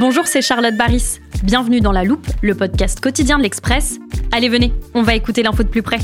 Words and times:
Bonjour, 0.00 0.26
c'est 0.26 0.40
Charlotte 0.40 0.78
Baris. 0.78 1.20
Bienvenue 1.42 1.82
dans 1.82 1.92
La 1.92 2.04
Loupe, 2.04 2.26
le 2.40 2.54
podcast 2.54 3.00
quotidien 3.00 3.36
de 3.36 3.42
l'Express. 3.42 3.98
Allez, 4.32 4.48
venez, 4.48 4.72
on 4.94 5.02
va 5.02 5.14
écouter 5.14 5.42
l'info 5.42 5.62
de 5.62 5.68
plus 5.68 5.82
près. 5.82 5.98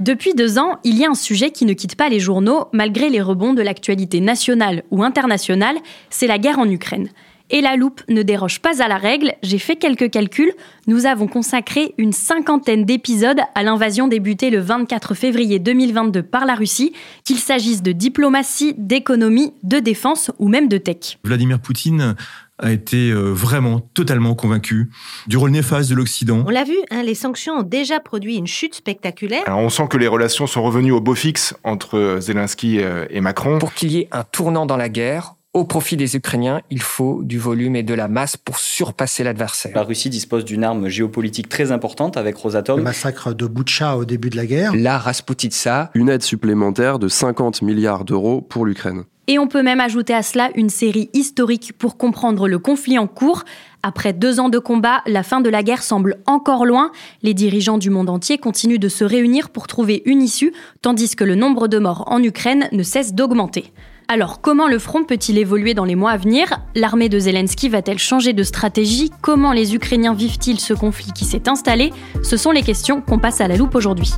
Depuis 0.00 0.32
deux 0.32 0.58
ans, 0.58 0.78
il 0.82 0.96
y 0.96 1.04
a 1.04 1.10
un 1.10 1.14
sujet 1.14 1.50
qui 1.50 1.66
ne 1.66 1.74
quitte 1.74 1.96
pas 1.96 2.08
les 2.08 2.18
journaux 2.18 2.68
malgré 2.72 3.10
les 3.10 3.20
rebonds 3.20 3.52
de 3.52 3.60
l'actualité 3.60 4.22
nationale 4.22 4.84
ou 4.90 5.02
internationale, 5.02 5.76
c'est 6.08 6.26
la 6.26 6.38
guerre 6.38 6.58
en 6.58 6.70
Ukraine. 6.70 7.10
Et 7.50 7.60
la 7.60 7.76
loupe 7.76 8.00
ne 8.08 8.22
déroge 8.22 8.60
pas 8.60 8.82
à 8.82 8.88
la 8.88 8.96
règle, 8.96 9.34
j'ai 9.42 9.58
fait 9.58 9.76
quelques 9.76 10.10
calculs, 10.10 10.52
nous 10.86 11.04
avons 11.04 11.26
consacré 11.26 11.94
une 11.98 12.12
cinquantaine 12.12 12.86
d'épisodes 12.86 13.40
à 13.54 13.62
l'invasion 13.62 14.08
débutée 14.08 14.48
le 14.48 14.60
24 14.60 15.14
février 15.14 15.58
2022 15.58 16.22
par 16.22 16.46
la 16.46 16.54
Russie, 16.54 16.94
qu'il 17.22 17.38
s'agisse 17.38 17.82
de 17.82 17.92
diplomatie, 17.92 18.74
d'économie, 18.78 19.52
de 19.62 19.78
défense 19.78 20.30
ou 20.38 20.48
même 20.48 20.68
de 20.68 20.78
tech. 20.78 21.18
Vladimir 21.22 21.60
Poutine 21.60 22.16
a 22.58 22.72
été 22.72 23.10
euh, 23.10 23.32
vraiment 23.32 23.80
totalement 23.80 24.34
convaincu 24.34 24.90
du 25.26 25.36
rôle 25.36 25.50
néfaste 25.50 25.90
de 25.90 25.96
l'Occident. 25.96 26.44
On 26.46 26.50
l'a 26.50 26.64
vu, 26.64 26.76
hein, 26.90 27.02
les 27.02 27.14
sanctions 27.14 27.54
ont 27.54 27.62
déjà 27.62 28.00
produit 28.00 28.36
une 28.36 28.46
chute 28.46 28.74
spectaculaire. 28.74 29.42
Alors, 29.46 29.58
on 29.58 29.70
sent 29.70 29.88
que 29.90 29.98
les 29.98 30.06
relations 30.06 30.46
sont 30.46 30.62
revenues 30.62 30.92
au 30.92 31.00
beau 31.00 31.14
fixe 31.14 31.54
entre 31.64 32.18
Zelensky 32.20 32.80
euh, 32.80 33.06
et 33.10 33.20
Macron. 33.20 33.58
Pour 33.58 33.74
qu'il 33.74 33.90
y 33.90 33.98
ait 33.98 34.08
un 34.12 34.22
tournant 34.22 34.66
dans 34.66 34.76
la 34.76 34.88
guerre, 34.88 35.33
au 35.54 35.64
profit 35.64 35.96
des 35.96 36.16
Ukrainiens, 36.16 36.60
il 36.70 36.82
faut 36.82 37.22
du 37.22 37.38
volume 37.38 37.76
et 37.76 37.84
de 37.84 37.94
la 37.94 38.08
masse 38.08 38.36
pour 38.36 38.58
surpasser 38.58 39.22
l'adversaire. 39.22 39.72
La 39.74 39.84
Russie 39.84 40.10
dispose 40.10 40.44
d'une 40.44 40.64
arme 40.64 40.88
géopolitique 40.88 41.48
très 41.48 41.70
importante 41.70 42.16
avec 42.16 42.36
Rosatom. 42.36 42.78
Le 42.78 42.82
massacre 42.82 43.32
de 43.32 43.46
Boutcha 43.46 43.96
au 43.96 44.04
début 44.04 44.30
de 44.30 44.36
la 44.36 44.46
guerre. 44.46 44.74
La 44.74 44.98
Rasputitsa. 44.98 45.90
Une 45.94 46.08
aide 46.08 46.22
supplémentaire 46.22 46.98
de 46.98 47.06
50 47.06 47.62
milliards 47.62 48.04
d'euros 48.04 48.40
pour 48.40 48.66
l'Ukraine. 48.66 49.04
Et 49.26 49.38
on 49.38 49.46
peut 49.46 49.62
même 49.62 49.80
ajouter 49.80 50.12
à 50.12 50.22
cela 50.22 50.50
une 50.54 50.68
série 50.68 51.08
historique 51.14 51.72
pour 51.78 51.96
comprendre 51.96 52.46
le 52.46 52.58
conflit 52.58 52.98
en 52.98 53.06
cours. 53.06 53.44
Après 53.82 54.12
deux 54.12 54.40
ans 54.40 54.50
de 54.50 54.58
combat, 54.58 55.02
la 55.06 55.22
fin 55.22 55.40
de 55.40 55.48
la 55.48 55.62
guerre 55.62 55.82
semble 55.82 56.18
encore 56.26 56.66
loin. 56.66 56.90
Les 57.22 57.32
dirigeants 57.32 57.78
du 57.78 57.90
monde 57.90 58.10
entier 58.10 58.38
continuent 58.38 58.78
de 58.78 58.88
se 58.88 59.04
réunir 59.04 59.50
pour 59.50 59.66
trouver 59.66 60.02
une 60.04 60.20
issue, 60.20 60.52
tandis 60.82 61.16
que 61.16 61.24
le 61.24 61.36
nombre 61.36 61.68
de 61.68 61.78
morts 61.78 62.04
en 62.08 62.22
Ukraine 62.22 62.68
ne 62.72 62.82
cesse 62.82 63.14
d'augmenter. 63.14 63.72
Alors, 64.06 64.42
comment 64.42 64.68
le 64.68 64.78
front 64.78 65.04
peut-il 65.04 65.38
évoluer 65.38 65.72
dans 65.72 65.86
les 65.86 65.94
mois 65.94 66.10
à 66.10 66.16
venir? 66.18 66.60
L'armée 66.74 67.08
de 67.08 67.18
Zelensky 67.18 67.70
va-t-elle 67.70 67.98
changer 67.98 68.34
de 68.34 68.42
stratégie? 68.42 69.10
Comment 69.22 69.52
les 69.52 69.74
Ukrainiens 69.74 70.14
vivent-ils 70.14 70.60
ce 70.60 70.74
conflit 70.74 71.12
qui 71.12 71.24
s'est 71.24 71.48
installé? 71.48 71.90
Ce 72.22 72.36
sont 72.36 72.50
les 72.50 72.62
questions 72.62 73.00
qu'on 73.00 73.18
passe 73.18 73.40
à 73.40 73.48
la 73.48 73.56
loupe 73.56 73.74
aujourd'hui. 73.74 74.12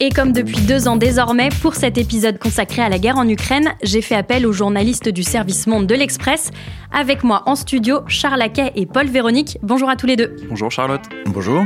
Et 0.00 0.10
comme 0.10 0.32
depuis 0.32 0.60
deux 0.62 0.86
ans 0.88 0.96
désormais, 0.96 1.50
pour 1.60 1.74
cet 1.74 1.96
épisode 1.96 2.38
consacré 2.38 2.82
à 2.82 2.88
la 2.88 2.98
guerre 2.98 3.18
en 3.18 3.28
Ukraine, 3.28 3.74
j'ai 3.82 4.02
fait 4.02 4.14
appel 4.14 4.46
aux 4.46 4.52
journalistes 4.52 5.08
du 5.08 5.22
service 5.22 5.66
Monde 5.66 5.86
de 5.86 5.94
l'Express. 5.94 6.50
Avec 6.92 7.22
moi 7.22 7.42
en 7.46 7.54
studio, 7.54 8.00
Charles 8.06 8.38
Laquet 8.38 8.72
et 8.74 8.86
Paul 8.86 9.06
Véronique. 9.06 9.58
Bonjour 9.62 9.88
à 9.88 9.96
tous 9.96 10.06
les 10.06 10.16
deux. 10.16 10.36
Bonjour 10.48 10.70
Charlotte. 10.70 11.02
Bonjour. 11.26 11.64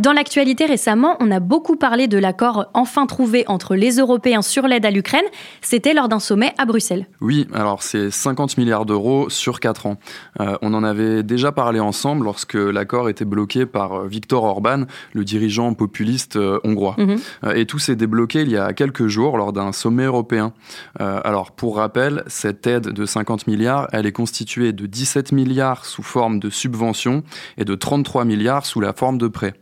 Dans 0.00 0.14
l'actualité 0.14 0.64
récemment, 0.64 1.18
on 1.20 1.30
a 1.30 1.40
beaucoup 1.40 1.76
parlé 1.76 2.08
de 2.08 2.16
l'accord 2.16 2.70
enfin 2.72 3.04
trouvé 3.04 3.44
entre 3.48 3.76
les 3.76 3.98
Européens 3.98 4.40
sur 4.40 4.66
l'aide 4.66 4.86
à 4.86 4.90
l'Ukraine. 4.90 5.26
C'était 5.60 5.92
lors 5.92 6.08
d'un 6.08 6.20
sommet 6.20 6.54
à 6.56 6.64
Bruxelles. 6.64 7.06
Oui, 7.20 7.46
alors 7.52 7.82
c'est 7.82 8.10
50 8.10 8.56
milliards 8.56 8.86
d'euros 8.86 9.28
sur 9.28 9.60
4 9.60 9.84
ans. 9.84 9.98
Euh, 10.40 10.56
on 10.62 10.72
en 10.72 10.84
avait 10.84 11.22
déjà 11.22 11.52
parlé 11.52 11.80
ensemble 11.80 12.24
lorsque 12.24 12.54
l'accord 12.54 13.10
était 13.10 13.26
bloqué 13.26 13.66
par 13.66 14.06
Viktor 14.06 14.42
Orban, 14.42 14.84
le 15.12 15.22
dirigeant 15.22 15.74
populiste 15.74 16.36
euh, 16.36 16.58
hongrois. 16.64 16.94
Mhm. 16.96 17.18
Euh, 17.44 17.52
et 17.52 17.66
tout 17.66 17.78
s'est 17.78 17.94
débloqué 17.94 18.40
il 18.40 18.50
y 18.50 18.56
a 18.56 18.72
quelques 18.72 19.06
jours 19.06 19.36
lors 19.36 19.52
d'un 19.52 19.72
sommet 19.72 20.04
européen. 20.04 20.54
Euh, 21.02 21.20
alors 21.24 21.52
pour 21.52 21.76
rappel, 21.76 22.24
cette 22.26 22.66
aide 22.66 22.88
de 22.88 23.04
50 23.04 23.46
milliards, 23.46 23.86
elle 23.92 24.06
est 24.06 24.12
constituée 24.12 24.72
de 24.72 24.86
17 24.86 25.32
milliards 25.32 25.84
sous 25.84 26.02
forme 26.02 26.40
de 26.40 26.48
subventions 26.48 27.22
et 27.58 27.66
de 27.66 27.74
33 27.74 28.24
milliards 28.24 28.64
sous 28.64 28.80
la 28.80 28.94
forme 28.94 29.18
de 29.18 29.28
prêts. 29.28 29.52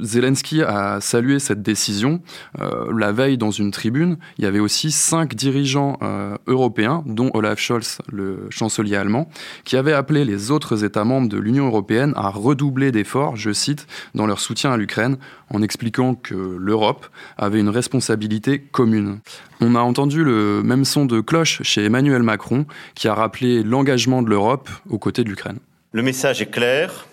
Zelensky 0.00 0.62
a 0.62 1.00
salué 1.00 1.38
cette 1.38 1.62
décision. 1.62 2.20
Euh, 2.60 2.92
la 2.96 3.12
veille, 3.12 3.36
dans 3.36 3.50
une 3.50 3.70
tribune, 3.70 4.16
il 4.38 4.44
y 4.44 4.46
avait 4.46 4.60
aussi 4.60 4.92
cinq 4.92 5.34
dirigeants 5.34 5.98
euh, 6.02 6.36
européens, 6.46 7.02
dont 7.06 7.30
Olaf 7.34 7.58
Scholz, 7.58 7.98
le 8.10 8.46
chancelier 8.50 8.96
allemand, 8.96 9.28
qui 9.64 9.76
avaient 9.76 9.92
appelé 9.92 10.24
les 10.24 10.50
autres 10.50 10.84
États 10.84 11.04
membres 11.04 11.28
de 11.28 11.38
l'Union 11.38 11.66
européenne 11.66 12.12
à 12.16 12.28
redoubler 12.28 12.92
d'efforts, 12.92 13.36
je 13.36 13.52
cite, 13.52 13.86
dans 14.14 14.26
leur 14.26 14.40
soutien 14.40 14.72
à 14.72 14.76
l'Ukraine, 14.76 15.16
en 15.50 15.62
expliquant 15.62 16.14
que 16.14 16.34
l'Europe 16.34 17.06
avait 17.36 17.60
une 17.60 17.68
responsabilité 17.68 18.60
commune. 18.60 19.18
On 19.60 19.74
a 19.74 19.80
entendu 19.80 20.22
le 20.22 20.62
même 20.62 20.84
son 20.84 21.06
de 21.06 21.20
cloche 21.20 21.62
chez 21.62 21.84
Emmanuel 21.84 22.22
Macron, 22.22 22.66
qui 22.94 23.08
a 23.08 23.14
rappelé 23.14 23.64
l'engagement 23.64 24.22
de 24.22 24.30
l'Europe 24.30 24.70
aux 24.88 24.98
côtés 24.98 25.24
de 25.24 25.28
l'Ukraine. 25.28 25.58
Le 25.92 26.02
message 26.02 26.40
est 26.42 26.50
clair 26.50 27.07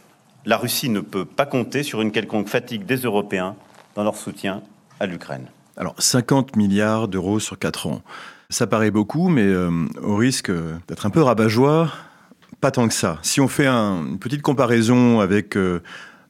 la 0.46 0.58
Russie 0.58 0.90
ne 0.90 1.00
peut 1.00 1.26
pas 1.26 1.46
compter 1.46 1.84
sur 1.84 2.02
une 2.02 2.12
quelconque 2.12 2.50
fatigue 2.50 2.86
des 2.86 2.98
Européens 2.98 3.56
dans 3.96 4.04
leur 4.04 4.16
soutien 4.16 4.62
à 5.00 5.06
l'Ukraine. 5.06 5.48
Alors, 5.78 5.96
50 5.98 6.56
milliards 6.56 7.08
d'euros 7.08 7.40
sur 7.40 7.60
4 7.60 7.88
ans. 7.88 8.02
Ça 8.50 8.68
paraît 8.68 8.92
beaucoup, 8.92 9.28
mais 9.28 9.44
euh, 9.44 9.88
au 10.02 10.16
risque 10.16 10.52
d'être 10.88 11.06
un 11.06 11.10
peu 11.10 11.22
rabat-joie, 11.22 11.92
pas 12.62 12.72
tant 12.72 12.88
que 12.88 12.94
ça. 12.94 13.20
Si 13.24 13.42
on 13.42 13.48
fait 13.48 13.66
un, 13.66 14.06
une 14.06 14.20
petite 14.20 14.42
comparaison 14.42 15.20
avec, 15.20 15.58
euh, 15.58 15.82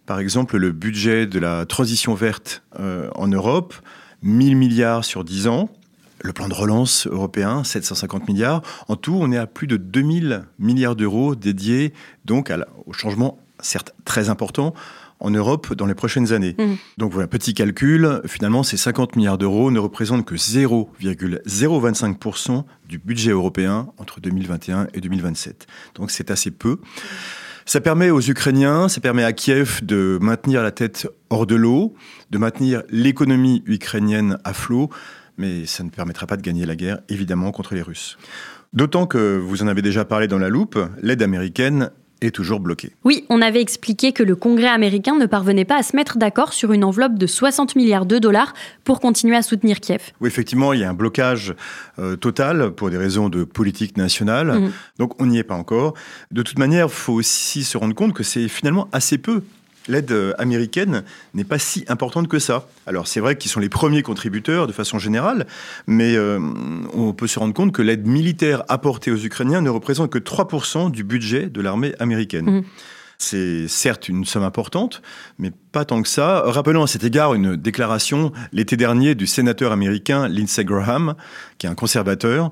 par 0.06 0.20
exemple, 0.20 0.58
le 0.58 0.72
budget 0.72 1.28
de 1.28 1.38
la 1.40 1.66
transition 1.66 2.14
verte 2.16 2.64
euh, 2.80 3.10
en 3.16 3.28
Europe, 3.28 3.76
1000 4.24 4.56
milliards 4.56 5.04
sur 5.04 5.24
10 5.24 5.48
ans, 5.48 5.70
le 6.22 6.34
plan 6.34 6.48
de 6.48 6.54
relance 6.54 7.06
européen, 7.06 7.64
750 7.64 8.28
milliards. 8.28 8.62
En 8.88 8.96
tout, 8.96 9.16
on 9.20 9.32
est 9.32 9.38
à 9.38 9.46
plus 9.46 9.68
de 9.68 9.78
2000 9.78 10.46
milliards 10.58 10.96
d'euros 10.96 11.36
dédiés 11.36 11.94
donc 12.24 12.52
au 12.88 12.94
changement 12.94 13.38
certes 13.66 13.94
très 14.06 14.30
important, 14.30 14.74
en 15.20 15.32
Europe 15.32 15.74
dans 15.74 15.86
les 15.86 15.96
prochaines 15.96 16.32
années. 16.34 16.56
Mmh. 16.58 16.74
Donc 16.98 17.14
voilà, 17.14 17.28
petit 17.28 17.54
calcul, 17.54 18.22
finalement 18.26 18.64
ces 18.64 18.76
50 18.78 19.16
milliards 19.16 19.38
d'euros 19.38 19.70
ne 19.72 19.80
représentent 19.80 20.26
que 20.26 20.36
0,025% 20.36 22.66
du 22.88 23.00
budget 23.00 23.32
européen 23.32 23.88
entre 23.98 24.20
2021 24.20 24.88
et 24.94 25.00
2027. 25.02 25.66
Donc 25.96 26.12
c'est 26.12 26.30
assez 26.32 26.52
peu. 26.52 26.80
Ça 27.66 27.82
permet 27.82 28.12
aux 28.12 28.22
Ukrainiens, 28.22 28.88
ça 28.90 29.02
permet 29.02 29.24
à 29.24 29.34
Kiev 29.34 29.84
de 29.84 30.20
maintenir 30.22 30.62
la 30.62 30.70
tête 30.72 31.08
hors 31.32 31.48
de 31.48 31.56
l'eau, 31.56 31.96
de 32.30 32.38
maintenir 32.38 32.84
l'économie 32.90 33.64
ukrainienne 33.66 34.38
à 34.44 34.54
flot, 34.54 34.92
mais 35.38 35.66
ça 35.66 35.84
ne 35.84 35.90
permettra 35.90 36.28
pas 36.28 36.38
de 36.38 36.44
gagner 36.44 36.68
la 36.68 36.76
guerre, 36.76 37.00
évidemment, 37.10 37.52
contre 37.52 37.74
les 37.74 37.82
Russes. 37.82 38.20
D'autant 38.74 39.08
que, 39.08 39.38
vous 39.38 39.64
en 39.64 39.68
avez 39.68 39.82
déjà 39.82 40.06
parlé 40.06 40.28
dans 40.28 40.38
la 40.38 40.50
loupe, 40.50 40.78
l'aide 41.02 41.24
américaine 41.24 41.90
est 42.22 42.32
toujours 42.32 42.60
bloqué. 42.60 42.92
Oui, 43.04 43.26
on 43.30 43.42
avait 43.42 43.62
expliqué 43.62 44.12
que 44.12 44.24
le 44.24 44.36
Congrès 44.36 44.68
américain 44.68 45.16
ne 45.16 45.26
parvenait 45.26 45.66
pas 45.66 45.78
à 45.78 45.84
se 45.84 45.96
mettre 45.96 46.18
d'accord 46.18 46.54
sur 46.54 46.72
une 46.72 46.84
enveloppe 46.84 47.18
de 47.18 47.28
60 47.28 47.76
milliards 47.76 48.06
de 48.06 48.20
dollars 48.20 48.54
pour 48.84 49.00
continuer 49.00 49.36
à 49.36 49.42
soutenir 49.42 49.80
Kiev. 49.80 50.12
Oui, 50.22 50.28
effectivement, 50.28 50.74
il 50.74 50.82
y 50.82 50.84
a 50.84 50.90
un 50.90 50.94
blocage 50.94 51.54
euh, 52.00 52.16
total 52.16 52.72
pour 52.72 52.90
des 52.90 52.98
raisons 52.98 53.30
de 53.30 53.44
politique 53.44 53.98
nationale. 53.98 54.48
Mhm. 54.48 54.72
Donc 55.00 55.22
on 55.22 55.26
n'y 55.26 55.38
est 55.38 55.44
pas 55.44 55.56
encore. 55.56 55.94
De 56.32 56.42
toute 56.42 56.60
manière, 56.60 56.88
il 56.88 56.94
faut 56.94 57.14
aussi 57.14 57.64
se 57.64 57.78
rendre 57.78 57.96
compte 57.96 58.14
que 58.14 58.24
c'est 58.24 58.48
finalement 58.48 58.88
assez 58.92 59.18
peu. 59.18 59.44
L'aide 59.88 60.12
euh, 60.12 60.34
américaine 60.38 61.04
n'est 61.34 61.44
pas 61.44 61.60
si 61.60 61.86
importante 61.88 62.28
que 62.28 62.40
ça. 62.40 62.68
Alors 62.88 63.08
c'est 63.08 63.20
vrai 63.20 63.38
qu'ils 63.38 63.52
sont 63.52 63.60
les 63.60 63.70
premiers 63.70 64.02
contributeurs 64.02 64.68
de 64.68 64.72
façon 64.72 65.00
générale, 65.00 65.46
mais 65.88 66.16
euh, 66.16 66.40
on 66.94 67.14
peut 67.14 67.28
se 67.28 67.40
rendre 67.40 67.54
compte 67.54 67.72
que 67.72 67.82
l'aide 67.82 68.08
militaire 68.08 68.64
apportée 68.68 69.12
aux 69.12 69.18
Ukrainiens 69.18 69.62
ne 69.62 69.70
représente 69.70 70.10
que 70.10 70.20
3% 70.20 70.92
du 70.92 71.04
budget 71.04 71.48
de 71.48 71.62
l'armée 71.62 71.94
américaine. 72.00 72.46
Mhm. 72.46 72.64
C'est 73.18 73.68
certes 73.68 74.10
une 74.10 74.26
somme 74.26 74.44
importante, 74.44 75.02
mais 75.40 75.52
pas 75.72 75.86
tant 75.86 76.02
que 76.02 76.10
ça. 76.10 76.44
Rappelons 76.46 76.84
à 76.84 76.88
cet 76.88 77.04
égard 77.04 77.34
une 77.34 77.56
déclaration 77.56 78.32
l'été 78.52 78.76
dernier 78.76 79.16
du 79.16 79.26
sénateur 79.26 79.72
américain 79.72 80.28
Lindsey 80.28 80.66
Graham, 80.66 81.16
qui 81.58 81.66
est 81.66 81.70
un 81.70 81.76
conservateur, 81.76 82.52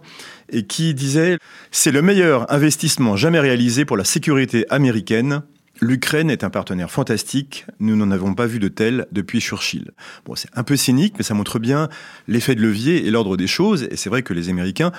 et 0.50 0.64
qui 0.64 0.94
disait 0.94 1.38
C'est 1.72 1.92
le 1.92 2.02
meilleur 2.02 2.52
investissement 2.52 3.18
jamais 3.18 3.40
réalisé 3.40 3.84
pour 3.84 3.98
la 3.98 4.06
sécurité 4.06 4.66
américaine. 4.70 5.42
L'Ukraine 5.84 6.30
est 6.30 6.46
un 6.46 6.50
partenaire 6.50 6.90
fantastique, 6.90 7.66
nous 7.82 7.98
n'en 7.98 8.10
avons 8.10 8.36
pas 8.36 8.46
vu 8.46 8.60
de 8.60 8.70
tel 8.70 9.06
depuis 9.12 9.42
Churchill. 9.42 9.92
C'est 10.36 10.48
un 10.54 10.64
peu 10.64 10.78
cynique, 10.78 11.16
mais 11.18 11.26
ça 11.26 11.34
montre 11.34 11.60
bien 11.60 11.90
l'effet 12.30 12.56
de 12.56 12.62
levier 12.62 13.06
et 13.06 13.12
l'ordre 13.12 13.36
des 13.36 13.48
choses, 13.48 13.84
et 13.92 13.98
c'est 13.98 14.10
vrai 14.10 14.24
que 14.24 14.34
les 14.34 14.48
Américains 14.48 14.94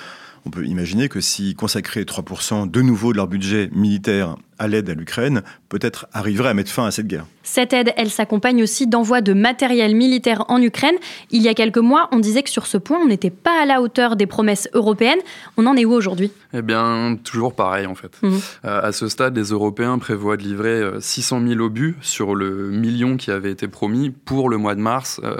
on 0.45 0.51
peut 0.51 0.65
imaginer 0.65 1.09
que 1.09 1.21
s'ils 1.21 1.55
consacraient 1.55 2.03
3% 2.03 2.69
de 2.69 2.81
nouveau 2.81 3.11
de 3.11 3.17
leur 3.17 3.27
budget 3.27 3.69
militaire 3.73 4.35
à 4.59 4.67
l'aide 4.67 4.89
à 4.89 4.93
l'Ukraine, 4.93 5.43
peut-être 5.69 6.07
arriverait 6.13 6.49
à 6.49 6.53
mettre 6.53 6.71
fin 6.71 6.85
à 6.85 6.91
cette 6.91 7.07
guerre. 7.07 7.25
Cette 7.43 7.73
aide, 7.73 7.93
elle 7.95 8.09
s'accompagne 8.09 8.63
aussi 8.63 8.87
d'envois 8.87 9.21
de 9.21 9.33
matériel 9.33 9.95
militaire 9.95 10.45
en 10.47 10.61
Ukraine. 10.61 10.95
Il 11.31 11.41
y 11.41 11.47
a 11.47 11.53
quelques 11.53 11.77
mois, 11.77 12.09
on 12.11 12.19
disait 12.19 12.41
que 12.41 12.49
sur 12.49 12.65
ce 12.65 12.77
point, 12.77 12.97
on 12.99 13.07
n'était 13.07 13.29
pas 13.29 13.61
à 13.61 13.65
la 13.65 13.81
hauteur 13.81 14.15
des 14.15 14.25
promesses 14.25 14.67
européennes. 14.73 15.19
On 15.57 15.65
en 15.67 15.75
est 15.75 15.85
où 15.85 15.93
aujourd'hui? 15.93 16.31
Eh 16.53 16.61
bien, 16.61 17.17
toujours 17.23 17.53
pareil 17.53 17.85
en 17.85 17.95
fait. 17.95 18.19
Euh, 18.23 18.31
à 18.63 18.91
ce 18.91 19.07
stade, 19.07 19.35
les 19.35 19.49
Européens 19.49 19.99
prévoient 19.99 20.37
de 20.37 20.43
livrer 20.43 20.81
euh, 20.81 20.99
600 20.99 21.41
000 21.47 21.59
obus 21.59 21.95
sur 22.01 22.33
le 22.33 22.69
million 22.71 23.17
qui 23.17 23.31
avait 23.31 23.51
été 23.51 23.67
promis 23.67 24.09
pour 24.09 24.49
le 24.49 24.57
mois 24.57 24.75
de 24.75 24.81
mars 24.81 25.21
euh, 25.23 25.35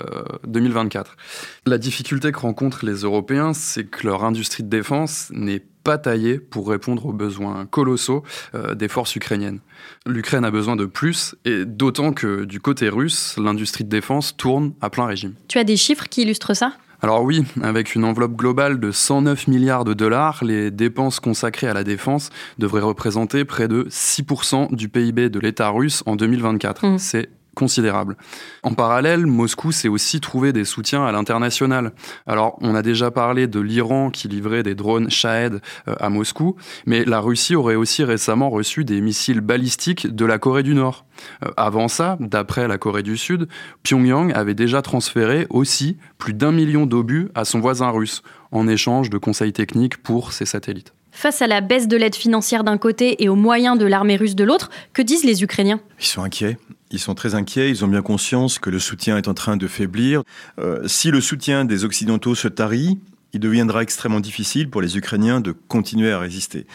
2024. 0.47 1.17
La 1.65 1.77
difficulté 1.77 2.31
que 2.31 2.39
rencontrent 2.39 2.85
les 2.85 3.01
Européens, 3.01 3.53
c'est 3.53 3.85
que 3.85 4.05
leur 4.05 4.23
industrie 4.23 4.63
de 4.63 4.69
défense 4.69 5.29
n'est 5.33 5.63
pas 5.85 5.97
taillée 5.99 6.39
pour 6.39 6.67
répondre 6.67 7.05
aux 7.05 7.13
besoins 7.13 7.65
colossaux 7.67 8.23
euh, 8.55 8.73
des 8.73 8.89
forces 8.89 9.15
ukrainiennes. 9.15 9.59
L'Ukraine 10.07 10.43
a 10.43 10.51
besoin 10.51 10.75
de 10.75 10.85
plus, 10.85 11.35
et 11.45 11.63
d'autant 11.63 12.11
que 12.11 12.43
du 12.43 12.59
côté 12.59 12.89
russe, 12.89 13.35
l'industrie 13.37 13.83
de 13.83 13.89
défense 13.89 14.35
tourne 14.35 14.73
à 14.81 14.89
plein 14.89 15.05
régime. 15.05 15.35
Tu 15.47 15.59
as 15.59 15.63
des 15.63 15.77
chiffres 15.77 16.09
qui 16.09 16.23
illustrent 16.23 16.55
ça? 16.55 16.73
Alors 17.01 17.23
oui, 17.23 17.43
avec 17.61 17.93
une 17.93 18.03
enveloppe 18.03 18.35
globale 18.35 18.79
de 18.79 18.89
109 18.91 19.47
milliards 19.47 19.83
de 19.83 19.93
dollars, 19.93 20.43
les 20.43 20.71
dépenses 20.71 21.19
consacrées 21.19 21.67
à 21.67 21.73
la 21.75 21.83
défense 21.83 22.31
devraient 22.57 22.81
représenter 22.81 23.45
près 23.45 23.67
de 23.67 23.83
6% 23.89 24.75
du 24.75 24.89
PIB 24.89 25.29
de 25.29 25.39
l'État 25.39 25.69
russe 25.69 26.01
en 26.07 26.15
2024. 26.15 26.95
C'est 26.97 27.29
considérable. 27.55 28.15
En 28.61 28.73
parallèle, 28.73 29.25
Moscou 29.25 29.71
s'est 29.71 29.87
aussi 29.87 30.21
trouvé 30.21 30.53
des 30.53 30.65
soutiens 30.65 31.05
à 31.05 31.11
l'international. 31.11 31.93
Alors, 32.27 32.57
on 32.61 32.75
a 32.75 32.81
déjà 32.83 33.09
parlé 33.09 33.47
de 33.47 33.59
l'Iran 33.59 34.11
qui 34.11 34.27
livrait 34.27 34.61
des 34.61 34.75
drones 34.75 35.09
Shahed 35.09 35.61
euh, 35.87 35.95
à 35.99 36.09
Moscou, 36.09 36.55
mais 36.85 37.05
la 37.05 37.19
Russie 37.19 37.55
aurait 37.55 37.75
aussi 37.75 38.03
récemment 38.03 38.49
reçu 38.49 38.85
des 38.85 39.01
missiles 39.01 39.41
balistiques 39.41 40.13
de 40.13 40.25
la 40.25 40.37
Corée 40.37 40.63
du 40.63 40.75
Nord. 40.75 41.05
Euh, 41.43 41.51
avant 41.57 41.87
ça, 41.87 42.17
d'après 42.19 42.67
la 42.67 42.77
Corée 42.77 43.03
du 43.03 43.17
Sud, 43.17 43.47
Pyongyang 43.83 44.31
avait 44.33 44.53
déjà 44.53 44.81
transféré 44.81 45.47
aussi 45.49 45.97
plus 46.17 46.33
d'un 46.33 46.51
million 46.51 46.85
d'obus 46.85 47.29
à 47.35 47.45
son 47.45 47.59
voisin 47.59 47.89
russe, 47.89 48.21
en 48.51 48.67
échange 48.67 49.09
de 49.09 49.17
conseils 49.17 49.53
techniques 49.53 49.97
pour 49.97 50.33
ses 50.33 50.45
satellites. 50.45 50.94
Face 51.15 51.41
à 51.41 51.47
la 51.47 51.61
baisse 51.61 51.87
de 51.87 51.95
l'aide 51.95 52.13
financière 52.13 52.65
d'un 52.65 52.77
côté 52.77 53.23
et 53.23 53.29
aux 53.29 53.37
moyens 53.37 53.79
de 53.79 53.85
l'armée 53.85 54.17
russe 54.17 54.35
de 54.35 54.43
l'autre, 54.43 54.69
que 54.91 55.01
disent 55.01 55.23
les 55.23 55.43
Ukrainiens? 55.43 55.79
Ils 55.97 56.05
sont 56.05 56.23
inquiets. 56.23 56.57
Ils 56.91 56.99
sont 56.99 57.15
très 57.15 57.35
inquiets, 57.35 57.69
ils 57.69 57.85
ont 57.85 57.87
bien 57.87 58.01
conscience 58.01 58.59
que 58.59 58.69
le 58.69 58.79
soutien 58.79 59.17
est 59.17 59.29
en 59.29 59.33
train 59.33 59.55
de 59.55 59.65
faiblir. 59.65 60.23
Euh, 60.59 60.85
si 60.87 61.11
le 61.11 61.21
soutien 61.21 61.63
des 61.63 61.85
Occidentaux 61.85 62.35
se 62.35 62.49
tarit, 62.49 62.99
il 63.31 63.39
deviendra 63.39 63.81
extrêmement 63.81 64.19
difficile 64.19 64.69
pour 64.69 64.81
les 64.81 64.97
Ukrainiens 64.97 65.39
de 65.39 65.53
continuer 65.53 66.11
à 66.11 66.19
résister. 66.19 66.67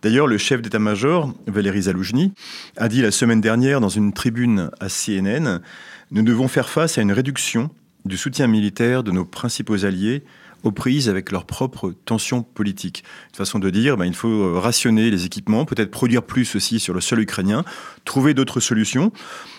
D'ailleurs, 0.00 0.28
le 0.28 0.38
chef 0.38 0.62
d'état-major, 0.62 1.34
Valéry 1.48 1.82
Zaloujny, 1.82 2.32
a 2.76 2.88
dit 2.88 3.02
la 3.02 3.10
semaine 3.10 3.40
dernière 3.40 3.80
dans 3.80 3.88
une 3.88 4.12
tribune 4.12 4.70
à 4.78 4.86
CNN, 4.88 5.60
Nous 6.12 6.22
devons 6.22 6.46
faire 6.46 6.68
face 6.68 6.98
à 6.98 7.02
une 7.02 7.12
réduction 7.12 7.68
du 8.04 8.16
soutien 8.16 8.46
militaire 8.46 9.02
de 9.02 9.10
nos 9.10 9.24
principaux 9.24 9.84
alliés 9.84 10.22
aux 10.64 10.72
prises 10.72 11.08
avec 11.08 11.30
leurs 11.30 11.44
propres 11.44 11.92
tensions 12.04 12.42
politiques. 12.42 13.04
Une 13.32 13.36
façon 13.36 13.58
de 13.58 13.70
dire, 13.70 13.96
ben, 13.96 14.04
il 14.06 14.14
faut 14.14 14.60
rationner 14.60 15.10
les 15.10 15.24
équipements, 15.24 15.64
peut-être 15.64 15.90
produire 15.90 16.22
plus 16.22 16.54
aussi 16.56 16.80
sur 16.80 16.94
le 16.94 17.00
sol 17.00 17.20
ukrainien, 17.20 17.64
trouver 18.04 18.34
d'autres 18.34 18.60
solutions. 18.60 19.12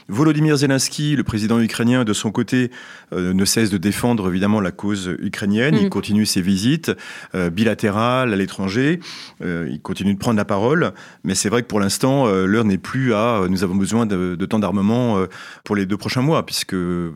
Volodymyr 0.10 0.58
Zelensky, 0.58 1.16
le 1.16 1.24
président 1.24 1.60
ukrainien, 1.60 2.04
de 2.04 2.14
son 2.14 2.32
côté, 2.32 2.72
euh, 3.14 3.34
ne 3.34 3.46
cesse 3.46 3.70
de 3.70 3.78
défendre 3.78 4.28
évidemment 4.28 4.60
la 4.60 4.72
cause 4.72 5.16
ukrainienne. 5.20 5.78
Il 5.80 5.90
continue 5.90 6.26
ses 6.26 6.42
visites 6.42 6.92
euh, 7.36 7.52
bilatérales 7.52 8.34
à 8.34 8.36
l'étranger. 8.36 9.00
Euh, 9.44 9.70
il 9.70 9.80
continue 9.80 10.16
de 10.16 10.20
prendre 10.20 10.38
la 10.38 10.46
parole. 10.46 10.94
Mais 11.24 11.36
c'est 11.36 11.50
vrai 11.50 11.62
que 11.62 11.68
pour 11.68 11.80
l'instant, 11.80 12.28
l'heure 12.28 12.66
n'est 12.66 12.78
plus 12.78 13.14
à 13.14 13.46
nous 13.48 13.64
avons 13.64 13.76
besoin 13.76 14.06
de, 14.06 14.36
de 14.36 14.46
temps 14.46 14.60
d'armement 14.60 15.24
pour 15.64 15.76
les 15.76 15.86
deux 15.86 15.98
prochains 15.98 16.22
mois, 16.22 16.46
puisque 16.46 16.76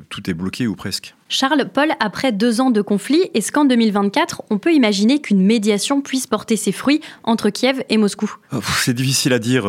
tout 0.10 0.30
est 0.30 0.34
bloqué 0.34 0.68
ou 0.68 0.76
presque. 0.76 1.16
Charles, 1.30 1.68
Paul, 1.74 1.90
après 2.00 2.32
deux 2.32 2.62
ans 2.62 2.70
de 2.70 2.82
conflit, 2.82 3.30
est-ce 3.34 3.52
qu'en 3.52 3.66
2024, 3.66 4.44
on 4.52 4.60
peut 4.60 4.74
imaginer 4.74 5.20
qu'une 5.20 5.44
médiation 5.44 6.02
puisse 6.02 6.28
porter 6.28 6.58
ses 6.58 6.72
fruits 6.72 7.02
entre 7.24 7.50
Kiev 7.50 7.84
et 7.90 7.98
Moscou? 7.98 8.32
Pff, 8.52 8.82
C'est 8.84 8.94
difficile 8.94 9.34
à 9.34 9.40
dire. 9.40 9.66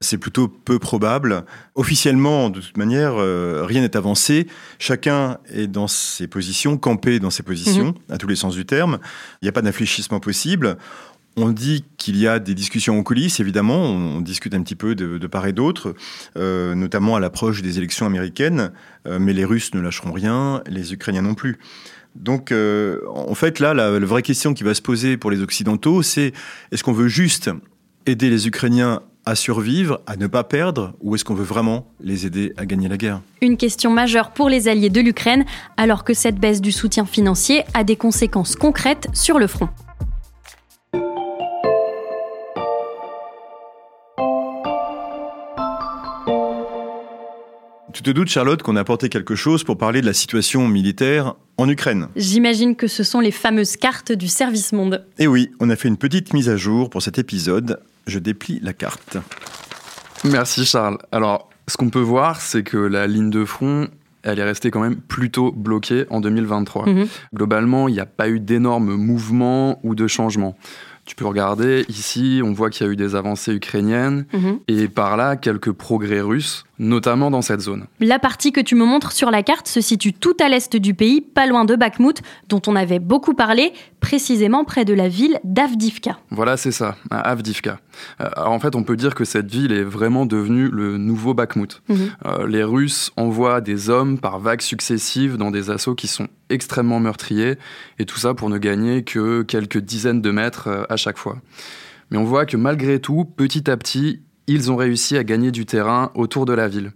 C'est 0.00 0.18
plutôt 0.18 0.46
peu 0.46 0.78
probable. 0.78 1.44
Officiellement, 1.74 2.50
de 2.50 2.60
toute 2.60 2.76
manière, 2.76 3.14
euh, 3.16 3.64
rien 3.64 3.80
n'est 3.80 3.96
avancé. 3.96 4.46
Chacun 4.78 5.38
est 5.52 5.66
dans 5.66 5.88
ses 5.88 6.28
positions, 6.28 6.76
campé 6.76 7.18
dans 7.18 7.30
ses 7.30 7.42
positions, 7.42 7.94
à 8.08 8.16
tous 8.16 8.28
les 8.28 8.36
sens 8.36 8.54
du 8.54 8.64
terme. 8.64 9.00
Il 9.42 9.46
n'y 9.46 9.48
a 9.48 9.52
pas 9.52 9.62
d'infléchissement 9.62 10.20
possible. 10.20 10.78
On 11.36 11.50
dit 11.50 11.84
qu'il 11.96 12.16
y 12.16 12.28
a 12.28 12.38
des 12.38 12.54
discussions 12.54 12.96
en 12.96 13.02
coulisses, 13.02 13.40
évidemment. 13.40 13.80
On, 13.80 14.18
on 14.18 14.20
discute 14.20 14.54
un 14.54 14.62
petit 14.62 14.76
peu 14.76 14.94
de, 14.94 15.18
de 15.18 15.26
part 15.26 15.46
et 15.46 15.52
d'autre, 15.52 15.96
euh, 16.36 16.76
notamment 16.76 17.16
à 17.16 17.20
l'approche 17.20 17.62
des 17.62 17.78
élections 17.78 18.06
américaines. 18.06 18.70
Euh, 19.06 19.18
mais 19.20 19.32
les 19.32 19.44
Russes 19.44 19.74
ne 19.74 19.80
lâcheront 19.80 20.12
rien, 20.12 20.62
les 20.68 20.92
Ukrainiens 20.92 21.22
non 21.22 21.34
plus. 21.34 21.58
Donc, 22.14 22.52
euh, 22.52 23.00
en 23.08 23.34
fait, 23.34 23.58
là, 23.58 23.74
la, 23.74 23.98
la 23.98 24.06
vraie 24.06 24.22
question 24.22 24.54
qui 24.54 24.62
va 24.62 24.74
se 24.74 24.82
poser 24.82 25.16
pour 25.16 25.32
les 25.32 25.40
Occidentaux, 25.40 26.02
c'est 26.02 26.32
est-ce 26.70 26.84
qu'on 26.84 26.92
veut 26.92 27.08
juste 27.08 27.50
aider 28.06 28.30
les 28.30 28.46
Ukrainiens 28.46 29.02
à 29.28 29.34
survivre, 29.34 30.00
à 30.06 30.16
ne 30.16 30.26
pas 30.26 30.42
perdre, 30.42 30.94
ou 31.02 31.14
est-ce 31.14 31.22
qu'on 31.22 31.34
veut 31.34 31.44
vraiment 31.44 31.92
les 32.00 32.24
aider 32.24 32.54
à 32.56 32.64
gagner 32.64 32.88
la 32.88 32.96
guerre? 32.96 33.20
Une 33.42 33.58
question 33.58 33.90
majeure 33.90 34.30
pour 34.30 34.48
les 34.48 34.68
alliés 34.68 34.88
de 34.88 35.02
l'Ukraine, 35.02 35.44
alors 35.76 36.02
que 36.02 36.14
cette 36.14 36.36
baisse 36.36 36.62
du 36.62 36.72
soutien 36.72 37.04
financier 37.04 37.64
a 37.74 37.84
des 37.84 37.96
conséquences 37.96 38.56
concrètes 38.56 39.06
sur 39.12 39.38
le 39.38 39.46
front. 39.46 39.68
Tu 47.92 48.02
te 48.02 48.10
doutes, 48.10 48.28
Charlotte, 48.28 48.62
qu'on 48.62 48.76
a 48.76 48.80
apporté 48.80 49.10
quelque 49.10 49.34
chose 49.34 49.62
pour 49.62 49.76
parler 49.76 50.00
de 50.00 50.06
la 50.06 50.14
situation 50.14 50.68
militaire 50.68 51.34
en 51.58 51.68
Ukraine? 51.68 52.08
J'imagine 52.16 52.76
que 52.76 52.86
ce 52.86 53.02
sont 53.02 53.20
les 53.20 53.32
fameuses 53.32 53.76
cartes 53.76 54.12
du 54.12 54.28
service 54.28 54.72
monde. 54.72 55.04
Et 55.18 55.26
oui, 55.26 55.50
on 55.60 55.68
a 55.68 55.76
fait 55.76 55.88
une 55.88 55.98
petite 55.98 56.32
mise 56.32 56.48
à 56.48 56.56
jour 56.56 56.88
pour 56.88 57.02
cet 57.02 57.18
épisode. 57.18 57.80
Je 58.08 58.18
déplie 58.18 58.58
la 58.62 58.72
carte. 58.72 59.18
Merci 60.24 60.64
Charles. 60.64 60.96
Alors, 61.12 61.50
ce 61.68 61.76
qu'on 61.76 61.90
peut 61.90 62.00
voir, 62.00 62.40
c'est 62.40 62.62
que 62.62 62.78
la 62.78 63.06
ligne 63.06 63.28
de 63.28 63.44
front, 63.44 63.88
elle 64.22 64.38
est 64.38 64.44
restée 64.44 64.70
quand 64.70 64.80
même 64.80 64.96
plutôt 64.96 65.52
bloquée 65.52 66.06
en 66.08 66.22
2023. 66.22 66.88
Mhm. 66.88 67.06
Globalement, 67.34 67.86
il 67.86 67.92
n'y 67.92 68.00
a 68.00 68.06
pas 68.06 68.30
eu 68.30 68.40
d'énormes 68.40 68.94
mouvements 68.94 69.78
ou 69.82 69.94
de 69.94 70.06
changements. 70.06 70.56
Tu 71.08 71.14
peux 71.14 71.24
regarder, 71.26 71.86
ici, 71.88 72.42
on 72.44 72.52
voit 72.52 72.68
qu'il 72.68 72.86
y 72.86 72.90
a 72.90 72.92
eu 72.92 72.96
des 72.96 73.14
avancées 73.14 73.54
ukrainiennes 73.54 74.26
Mhm. 74.34 74.58
et 74.68 74.88
par 74.88 75.16
là, 75.16 75.36
quelques 75.36 75.72
progrès 75.72 76.20
russes, 76.20 76.64
notamment 76.78 77.30
dans 77.30 77.40
cette 77.40 77.62
zone. 77.62 77.86
La 77.98 78.18
partie 78.18 78.52
que 78.52 78.60
tu 78.60 78.74
me 78.74 78.84
montres 78.84 79.12
sur 79.12 79.30
la 79.30 79.42
carte 79.42 79.68
se 79.68 79.80
situe 79.80 80.12
tout 80.12 80.36
à 80.38 80.50
l'est 80.50 80.76
du 80.76 80.92
pays, 80.92 81.22
pas 81.22 81.46
loin 81.46 81.64
de 81.64 81.76
Bakhmut, 81.76 82.20
dont 82.50 82.60
on 82.66 82.76
avait 82.76 82.98
beaucoup 82.98 83.32
parlé, 83.32 83.72
précisément 84.00 84.64
près 84.64 84.84
de 84.84 84.92
la 84.92 85.08
ville 85.08 85.40
d'Avdivka. 85.44 86.18
Voilà, 86.30 86.58
c'est 86.58 86.72
ça, 86.72 86.96
à 87.10 87.20
Avdivka. 87.30 87.80
Euh, 88.20 88.28
alors, 88.36 88.52
en 88.52 88.60
fait, 88.60 88.76
on 88.76 88.82
peut 88.82 88.94
dire 88.96 89.14
que 89.14 89.24
cette 89.24 89.50
ville 89.50 89.72
est 89.72 89.82
vraiment 89.82 90.26
devenue 90.26 90.68
le 90.70 90.98
nouveau 90.98 91.32
Bakhmut. 91.32 91.80
Mhm. 91.88 91.96
Euh, 92.26 92.46
les 92.46 92.62
Russes 92.62 93.12
envoient 93.16 93.62
des 93.62 93.88
hommes 93.88 94.18
par 94.18 94.38
vagues 94.40 94.60
successives 94.60 95.38
dans 95.38 95.50
des 95.50 95.70
assauts 95.70 95.94
qui 95.94 96.06
sont 96.06 96.28
extrêmement 96.50 97.00
meurtriers, 97.00 97.56
et 97.98 98.04
tout 98.04 98.18
ça 98.18 98.34
pour 98.34 98.50
ne 98.50 98.56
gagner 98.58 99.04
que 99.04 99.42
quelques 99.42 99.78
dizaines 99.78 100.22
de 100.22 100.30
mètres 100.30 100.68
euh, 100.68 100.84
à 100.88 100.96
chaque 100.98 101.16
fois. 101.16 101.38
Mais 102.10 102.18
on 102.18 102.24
voit 102.24 102.44
que 102.44 102.56
malgré 102.56 103.00
tout, 103.00 103.24
petit 103.24 103.70
à 103.70 103.76
petit, 103.76 104.20
ils 104.46 104.72
ont 104.72 104.76
réussi 104.76 105.16
à 105.16 105.24
gagner 105.24 105.50
du 105.50 105.66
terrain 105.66 106.10
autour 106.14 106.46
de 106.46 106.52
la 106.52 106.68
ville. 106.68 106.92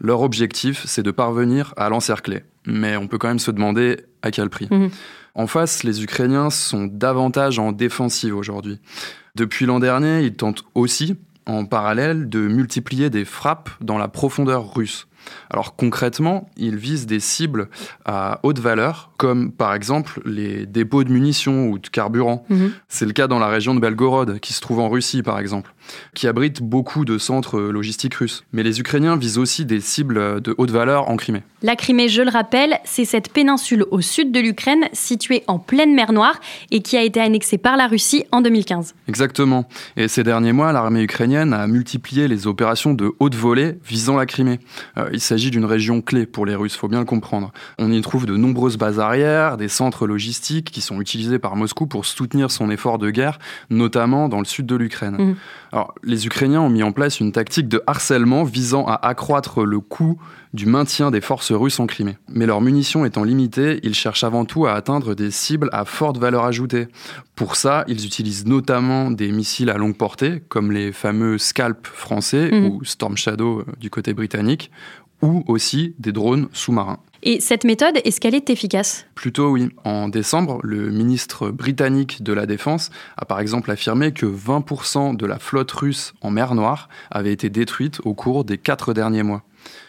Leur 0.00 0.22
objectif, 0.22 0.84
c'est 0.86 1.02
de 1.02 1.10
parvenir 1.10 1.72
à 1.76 1.88
l'encercler. 1.88 2.42
Mais 2.66 2.96
on 2.96 3.06
peut 3.06 3.16
quand 3.16 3.28
même 3.28 3.38
se 3.38 3.52
demander 3.52 4.00
à 4.22 4.30
quel 4.30 4.50
prix. 4.50 4.68
Mhm. 4.70 4.90
En 5.34 5.46
face, 5.46 5.84
les 5.84 6.02
Ukrainiens 6.02 6.50
sont 6.50 6.86
davantage 6.86 7.58
en 7.58 7.70
défensive 7.70 8.34
aujourd'hui. 8.34 8.80
Depuis 9.34 9.66
l'an 9.66 9.78
dernier, 9.78 10.22
ils 10.22 10.34
tentent 10.34 10.64
aussi, 10.74 11.16
en 11.44 11.66
parallèle, 11.66 12.28
de 12.28 12.40
multiplier 12.40 13.10
des 13.10 13.24
frappes 13.24 13.70
dans 13.80 13.98
la 13.98 14.08
profondeur 14.08 14.74
russe. 14.74 15.06
Alors 15.50 15.76
concrètement, 15.76 16.48
il 16.56 16.76
vise 16.76 17.06
des 17.06 17.20
cibles 17.20 17.68
à 18.04 18.40
haute 18.42 18.58
valeur, 18.58 19.10
comme 19.16 19.52
par 19.52 19.74
exemple 19.74 20.20
les 20.24 20.66
dépôts 20.66 21.04
de 21.04 21.12
munitions 21.12 21.68
ou 21.68 21.78
de 21.78 21.88
carburant. 21.88 22.44
Mhm. 22.48 22.72
C'est 22.88 23.06
le 23.06 23.12
cas 23.12 23.26
dans 23.26 23.38
la 23.38 23.48
région 23.48 23.74
de 23.74 23.80
Belgorod, 23.80 24.38
qui 24.40 24.52
se 24.52 24.60
trouve 24.60 24.80
en 24.80 24.88
Russie 24.88 25.22
par 25.22 25.38
exemple, 25.38 25.74
qui 26.14 26.28
abrite 26.28 26.62
beaucoup 26.62 27.04
de 27.04 27.18
centres 27.18 27.58
logistiques 27.60 28.14
russes. 28.14 28.44
Mais 28.52 28.62
les 28.62 28.80
Ukrainiens 28.80 29.16
visent 29.16 29.38
aussi 29.38 29.64
des 29.64 29.80
cibles 29.80 30.40
de 30.40 30.54
haute 30.58 30.70
valeur 30.70 31.08
en 31.08 31.16
Crimée. 31.16 31.42
La 31.62 31.76
Crimée, 31.76 32.08
je 32.08 32.22
le 32.22 32.30
rappelle, 32.30 32.78
c'est 32.84 33.04
cette 33.04 33.32
péninsule 33.32 33.84
au 33.90 34.00
sud 34.00 34.32
de 34.32 34.40
l'Ukraine, 34.40 34.84
située 34.92 35.42
en 35.46 35.58
pleine 35.58 35.94
mer 35.94 36.12
Noire 36.12 36.38
et 36.70 36.80
qui 36.80 36.96
a 36.96 37.02
été 37.02 37.20
annexée 37.20 37.58
par 37.58 37.76
la 37.76 37.86
Russie 37.86 38.24
en 38.30 38.40
2015. 38.40 38.94
Exactement. 39.08 39.66
Et 39.96 40.08
ces 40.08 40.22
derniers 40.22 40.52
mois, 40.52 40.72
l'armée 40.72 41.02
ukrainienne 41.02 41.52
a 41.52 41.66
multiplié 41.66 42.28
les 42.28 42.46
opérations 42.46 42.94
de 42.94 43.12
haute 43.18 43.34
volée 43.34 43.78
visant 43.84 44.16
la 44.16 44.26
Crimée. 44.26 44.60
Euh, 44.98 45.08
il 45.16 45.20
s'agit 45.20 45.50
d'une 45.50 45.64
région 45.64 46.02
clé 46.02 46.26
pour 46.26 46.44
les 46.44 46.54
Russes, 46.54 46.76
faut 46.76 46.88
bien 46.88 46.98
le 47.00 47.06
comprendre. 47.06 47.50
On 47.78 47.90
y 47.90 48.00
trouve 48.02 48.26
de 48.26 48.36
nombreuses 48.36 48.76
bases 48.76 49.00
arrières, 49.00 49.56
des 49.56 49.68
centres 49.68 50.06
logistiques 50.06 50.70
qui 50.70 50.82
sont 50.82 51.00
utilisés 51.00 51.38
par 51.38 51.56
Moscou 51.56 51.86
pour 51.86 52.04
soutenir 52.04 52.50
son 52.50 52.70
effort 52.70 52.98
de 52.98 53.10
guerre, 53.10 53.38
notamment 53.70 54.28
dans 54.28 54.38
le 54.40 54.44
sud 54.44 54.66
de 54.66 54.76
l'Ukraine. 54.76 55.16
Mhm. 55.18 55.36
Alors, 55.72 55.94
les 56.04 56.26
Ukrainiens 56.26 56.60
ont 56.60 56.68
mis 56.70 56.82
en 56.82 56.92
place 56.92 57.18
une 57.18 57.32
tactique 57.32 57.66
de 57.68 57.82
harcèlement 57.86 58.44
visant 58.44 58.84
à 58.86 58.94
accroître 58.94 59.64
le 59.64 59.80
coût 59.80 60.18
du 60.54 60.64
maintien 60.66 61.10
des 61.10 61.20
forces 61.20 61.52
russes 61.52 61.80
en 61.80 61.86
Crimée. 61.86 62.16
Mais 62.30 62.46
leurs 62.46 62.60
munitions 62.62 63.04
étant 63.04 63.24
limitées, 63.24 63.80
ils 63.82 63.94
cherchent 63.94 64.24
avant 64.24 64.44
tout 64.46 64.66
à 64.66 64.72
atteindre 64.72 65.14
des 65.14 65.30
cibles 65.30 65.68
à 65.72 65.84
forte 65.84 66.16
valeur 66.18 66.44
ajoutée. 66.44 66.88
Pour 67.34 67.56
ça, 67.56 67.84
ils 67.88 68.06
utilisent 68.06 68.46
notamment 68.46 69.10
des 69.10 69.32
missiles 69.32 69.68
à 69.68 69.76
longue 69.76 69.96
portée, 69.96 70.42
comme 70.48 70.72
les 70.72 70.92
fameux 70.92 71.36
Scalp 71.36 71.86
français 71.86 72.50
Mhm. 72.52 72.66
ou 72.66 72.84
Storm 72.84 73.16
Shadow 73.16 73.60
euh, 73.60 73.64
du 73.78 73.90
côté 73.90 74.14
britannique, 74.14 74.70
ou 75.22 75.44
aussi 75.46 75.94
des 75.98 76.12
drones 76.12 76.48
sous-marins. 76.52 76.98
Et 77.22 77.40
cette 77.40 77.64
méthode, 77.64 77.98
est-ce 78.04 78.20
qu'elle 78.20 78.34
est 78.34 78.50
efficace? 78.50 79.06
Plutôt 79.14 79.50
oui. 79.50 79.70
En 79.84 80.08
décembre, 80.08 80.60
le 80.62 80.90
ministre 80.90 81.50
britannique 81.50 82.22
de 82.22 82.32
la 82.32 82.46
Défense 82.46 82.90
a 83.16 83.24
par 83.24 83.40
exemple 83.40 83.70
affirmé 83.70 84.12
que 84.12 84.26
20% 84.26 85.16
de 85.16 85.26
la 85.26 85.38
flotte 85.38 85.72
russe 85.72 86.14
en 86.20 86.30
mer 86.30 86.54
Noire 86.54 86.88
avait 87.10 87.32
été 87.32 87.50
détruite 87.50 88.00
au 88.04 88.14
cours 88.14 88.44
des 88.44 88.58
quatre 88.58 88.92
derniers 88.94 89.22
mois. 89.22 89.42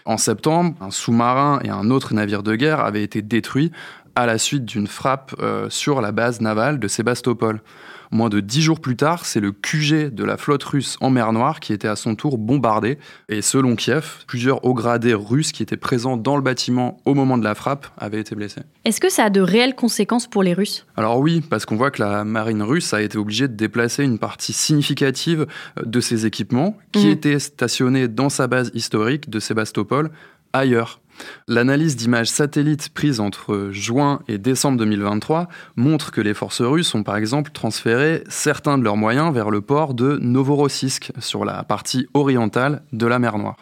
En 0.05 0.17
septembre, 0.17 0.73
un 0.81 0.89
sous-marin 0.89 1.59
et 1.63 1.69
un 1.69 1.91
autre 1.91 2.13
navire 2.13 2.41
de 2.41 2.55
guerre 2.55 2.79
avaient 2.79 3.03
été 3.03 3.21
détruits 3.21 3.71
à 4.15 4.25
la 4.25 4.39
suite 4.39 4.65
d'une 4.65 4.87
frappe 4.87 5.35
euh, 5.39 5.69
sur 5.69 6.01
la 6.01 6.11
base 6.11 6.41
navale 6.41 6.79
de 6.79 6.87
Sébastopol. 6.87 7.61
Moins 8.11 8.29
de 8.29 8.39
dix 8.39 8.61
jours 8.61 8.79
plus 8.79 8.95
tard, 8.95 9.25
c'est 9.25 9.39
le 9.39 9.51
QG 9.51 10.13
de 10.13 10.23
la 10.23 10.37
flotte 10.37 10.63
russe 10.63 10.97
en 11.01 11.09
mer 11.09 11.33
Noire 11.33 11.59
qui 11.59 11.73
était 11.73 11.87
à 11.87 11.95
son 11.95 12.15
tour 12.15 12.37
bombardé. 12.37 12.97
Et 13.29 13.41
selon 13.41 13.75
Kiev, 13.75 14.23
plusieurs 14.27 14.63
hauts 14.65 14.73
gradés 14.73 15.13
russes 15.13 15.51
qui 15.51 15.61
étaient 15.63 15.77
présents 15.77 16.17
dans 16.17 16.35
le 16.37 16.41
bâtiment 16.41 16.97
au 17.05 17.13
moment 17.13 17.37
de 17.37 17.43
la 17.43 17.55
frappe 17.55 17.87
avaient 17.97 18.19
été 18.21 18.35
blessés. 18.35 18.61
Est-ce 18.85 19.01
que 19.01 19.09
ça 19.09 19.25
a 19.25 19.29
de 19.29 19.41
réelles 19.41 19.75
conséquences 19.75 20.27
pour 20.27 20.43
les 20.43 20.53
Russes? 20.53 20.85
Alors 20.95 21.19
oui, 21.19 21.41
parce 21.41 21.65
qu'on 21.65 21.75
voit 21.75 21.91
que 21.91 22.01
la 22.01 22.23
marine 22.23 22.63
russe 22.63 22.93
a 22.93 23.01
été 23.01 23.17
obligée 23.17 23.47
de 23.47 23.53
déplacer 23.55 24.03
une 24.03 24.19
partie 24.19 24.53
significative 24.53 25.45
euh, 25.77 25.83
de 25.85 25.99
ses 25.99 26.25
équipements 26.25 26.77
qui 26.91 27.05
Mhm. 27.07 27.11
étaient 27.11 27.39
stationnés 27.39 28.07
dans 28.07 28.29
sa 28.29 28.47
base 28.47 28.71
historique 28.73 29.29
de 29.29 29.39
Sébastopol 29.39 30.11
ailleurs. 30.53 31.01
L'analyse 31.47 31.95
d'images 31.95 32.29
satellites 32.29 32.89
prises 32.89 33.19
entre 33.19 33.69
juin 33.71 34.21
et 34.27 34.37
décembre 34.37 34.77
2023 34.77 35.47
montre 35.75 36.11
que 36.11 36.21
les 36.21 36.33
forces 36.33 36.61
russes 36.61 36.93
ont 36.95 37.03
par 37.03 37.17
exemple 37.17 37.51
transféré 37.51 38.23
certains 38.29 38.77
de 38.77 38.83
leurs 38.83 38.97
moyens 38.97 39.33
vers 39.33 39.49
le 39.49 39.61
port 39.61 39.93
de 39.93 40.17
Novorossiysk 40.21 41.11
sur 41.19 41.45
la 41.45 41.63
partie 41.63 42.07
orientale 42.13 42.83
de 42.93 43.07
la 43.07 43.19
mer 43.19 43.37
Noire. 43.37 43.57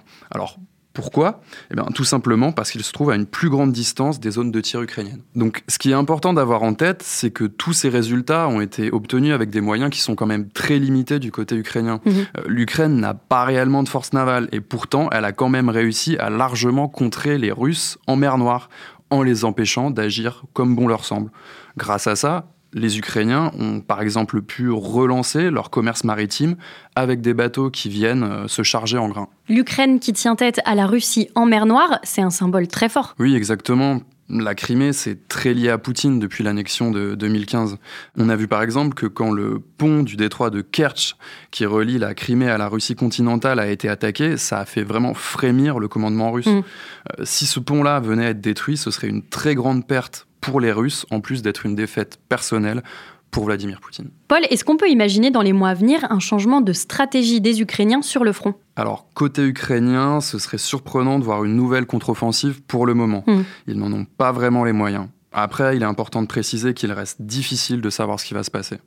Pourquoi? 0.96 1.42
Eh 1.72 1.76
bien, 1.76 1.86
tout 1.94 2.06
simplement 2.06 2.52
parce 2.52 2.72
qu'il 2.72 2.84
se 2.84 2.92
trouve 2.92 3.12
à 3.12 3.16
une 3.16 3.28
plus 3.28 3.50
grande 3.50 3.72
distance 3.72 4.20
des 4.20 4.32
zones 4.32 4.50
de 4.50 4.62
tir 4.62 4.82
ukrainiennes. 4.82 5.22
Donc, 5.36 5.64
ce 5.68 5.78
qui 5.78 5.92
est 5.92 5.94
important 5.94 6.34
d'avoir 6.34 6.64
en 6.64 6.74
tête, 6.74 7.04
c'est 7.04 7.32
que 7.32 7.44
tous 7.44 7.74
ces 7.74 7.90
résultats 7.90 8.48
ont 8.48 8.62
été 8.62 8.92
obtenus 8.92 9.34
avec 9.34 9.50
des 9.50 9.62
moyens 9.62 9.92
qui 9.92 10.00
sont 10.00 10.16
quand 10.16 10.26
même 10.26 10.50
très 10.50 10.80
limités 10.80 11.20
du 11.20 11.32
côté 11.32 11.56
ukrainien. 11.56 12.00
Mhm. 12.06 12.14
Euh, 12.38 12.42
L'Ukraine 12.48 12.96
n'a 13.00 13.14
pas 13.14 13.44
réellement 13.44 13.84
de 13.84 13.90
force 13.90 14.14
navale 14.14 14.48
et 14.54 14.62
pourtant, 14.62 15.10
elle 15.12 15.26
a 15.26 15.34
quand 15.34 15.50
même 15.50 15.70
réussi 15.70 16.18
à 16.18 16.30
largement 16.30 16.88
contrer 16.88 17.38
les 17.38 17.52
Russes 17.52 17.98
en 18.08 18.16
mer 18.16 18.38
Noire 18.38 18.70
en 19.10 19.22
les 19.22 19.46
empêchant 19.46 19.92
d'agir 19.92 20.46
comme 20.54 20.76
bon 20.76 20.88
leur 20.88 21.06
semble. 21.06 21.30
Grâce 21.78 22.08
à 22.08 22.16
ça, 22.16 22.55
les 22.76 23.00
Ukrainiens 23.00 23.52
ont 23.58 23.80
par 23.80 24.02
exemple 24.02 24.42
pu 24.42 24.70
relancer 24.70 25.50
leur 25.50 25.72
commerce 25.72 26.04
maritime 26.04 26.58
avec 26.96 27.22
des 27.22 27.34
bateaux 27.34 27.72
qui 27.72 27.90
viennent 27.90 28.24
euh, 28.24 28.48
se 28.48 28.62
charger 28.62 28.98
en 28.98 29.08
grains. 29.08 29.30
L'Ukraine 29.50 30.00
qui 30.00 30.14
tient 30.14 30.36
tête 30.36 30.60
à 30.66 30.76
la 30.76 30.86
Russie 30.86 31.30
en 31.34 31.46
mer 31.46 31.66
Noire, 31.66 32.00
c'est 32.04 32.22
un 32.22 32.30
symbole 32.30 32.68
très 32.68 32.90
fort. 32.90 33.16
Oui, 33.18 33.34
exactement. 33.36 34.02
La 34.28 34.56
Crimée, 34.56 34.92
c'est 34.92 35.28
très 35.28 35.54
lié 35.54 35.70
à 35.70 35.78
Poutine 35.78 36.20
depuis 36.20 36.44
l'annexion 36.44 36.90
de 36.90 37.14
2015. 37.14 37.78
On 38.18 38.28
a 38.28 38.36
vu 38.36 38.48
par 38.48 38.64
exemple 38.64 38.96
que 38.96 39.06
quand 39.06 39.32
le 39.32 39.60
pont 39.78 40.02
du 40.02 40.16
détroit 40.16 40.50
de 40.50 40.62
Kerch, 40.62 41.16
qui 41.52 41.66
relie 41.68 42.00
la 42.00 42.16
Crimée 42.16 42.50
à 42.50 42.58
la 42.58 42.68
Russie 42.68 42.96
continentale, 42.96 43.60
a 43.60 43.68
été 43.68 43.88
attaqué, 43.88 44.38
ça 44.38 44.60
a 44.60 44.66
fait 44.66 44.84
vraiment 44.84 45.14
frémir 45.14 45.78
le 45.78 45.88
commandement 45.88 46.32
russe. 46.32 46.48
Mm. 46.48 46.50
Euh, 46.50 47.24
si 47.24 47.46
ce 47.46 47.60
pont-là 47.60 48.00
venait 48.00 48.26
à 48.26 48.30
être 48.30 48.42
détruit, 48.42 48.78
ce 48.78 48.90
serait 48.90 49.08
une 49.08 49.22
très 49.22 49.54
grande 49.54 49.86
perte 49.86 50.28
pour 50.46 50.62
les 50.62 50.72
Russes, 50.72 51.06
en 51.10 51.22
plus 51.22 51.42
d'être 51.42 51.66
une 51.66 51.76
défaite 51.76 52.20
personnelle 52.30 52.84
pour 53.32 53.46
Vladimir 53.46 53.82
Poutine. 53.82 54.12
Paul, 54.28 54.42
est-ce 54.50 54.64
qu'on 54.64 54.78
peut 54.78 54.90
imaginer 54.90 55.32
dans 55.32 55.42
les 55.42 55.52
mois 55.52 55.70
à 55.70 55.74
venir 55.74 56.06
un 56.10 56.20
changement 56.20 56.62
de 56.62 56.72
stratégie 56.72 57.42
des 57.42 57.62
Ukrainiens 57.62 58.02
sur 58.02 58.24
le 58.24 58.32
front? 58.32 58.54
Alors, 58.76 59.08
côté 59.14 59.44
ukrainien, 59.44 60.22
ce 60.22 60.40
serait 60.40 60.58
surprenant 60.58 61.20
de 61.20 61.26
voir 61.26 61.44
une 61.44 61.56
nouvelle 61.56 61.86
contre-offensive 61.86 62.62
pour 62.62 62.86
le 62.86 62.94
moment. 62.94 63.24
Mm. 63.28 63.42
Ils 63.68 63.78
n'en 63.78 63.92
ont 63.92 64.06
pas 64.06 64.32
vraiment 64.32 64.64
les 64.64 64.72
moyens. 64.72 65.08
Après, 65.34 65.76
il 65.76 65.82
est 65.82 65.86
important 65.86 66.22
de 66.22 66.28
préciser 66.28 66.74
qu'il 66.74 66.92
reste 66.94 67.22
difficile 67.22 67.82
de 67.82 67.90
savoir 67.90 68.20
ce 68.20 68.26
qui 68.26 68.34
va 68.34 68.44
se 68.44 68.52
passer. 68.52 68.78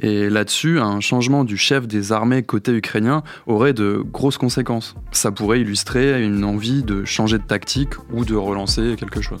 Et 0.00 0.28
là-dessus, 0.28 0.80
un 0.80 1.00
changement 1.00 1.44
du 1.44 1.56
chef 1.56 1.86
des 1.86 2.10
armées 2.10 2.42
côté 2.42 2.72
ukrainien 2.72 3.22
aurait 3.46 3.72
de 3.72 4.02
grosses 4.04 4.36
conséquences. 4.36 4.94
Ça 5.12 5.30
pourrait 5.30 5.60
illustrer 5.60 6.22
une 6.22 6.44
envie 6.44 6.82
de 6.82 7.04
changer 7.04 7.38
de 7.38 7.44
tactique 7.44 7.94
ou 8.12 8.24
de 8.24 8.34
relancer 8.34 8.96
quelque 8.98 9.20
chose. 9.20 9.40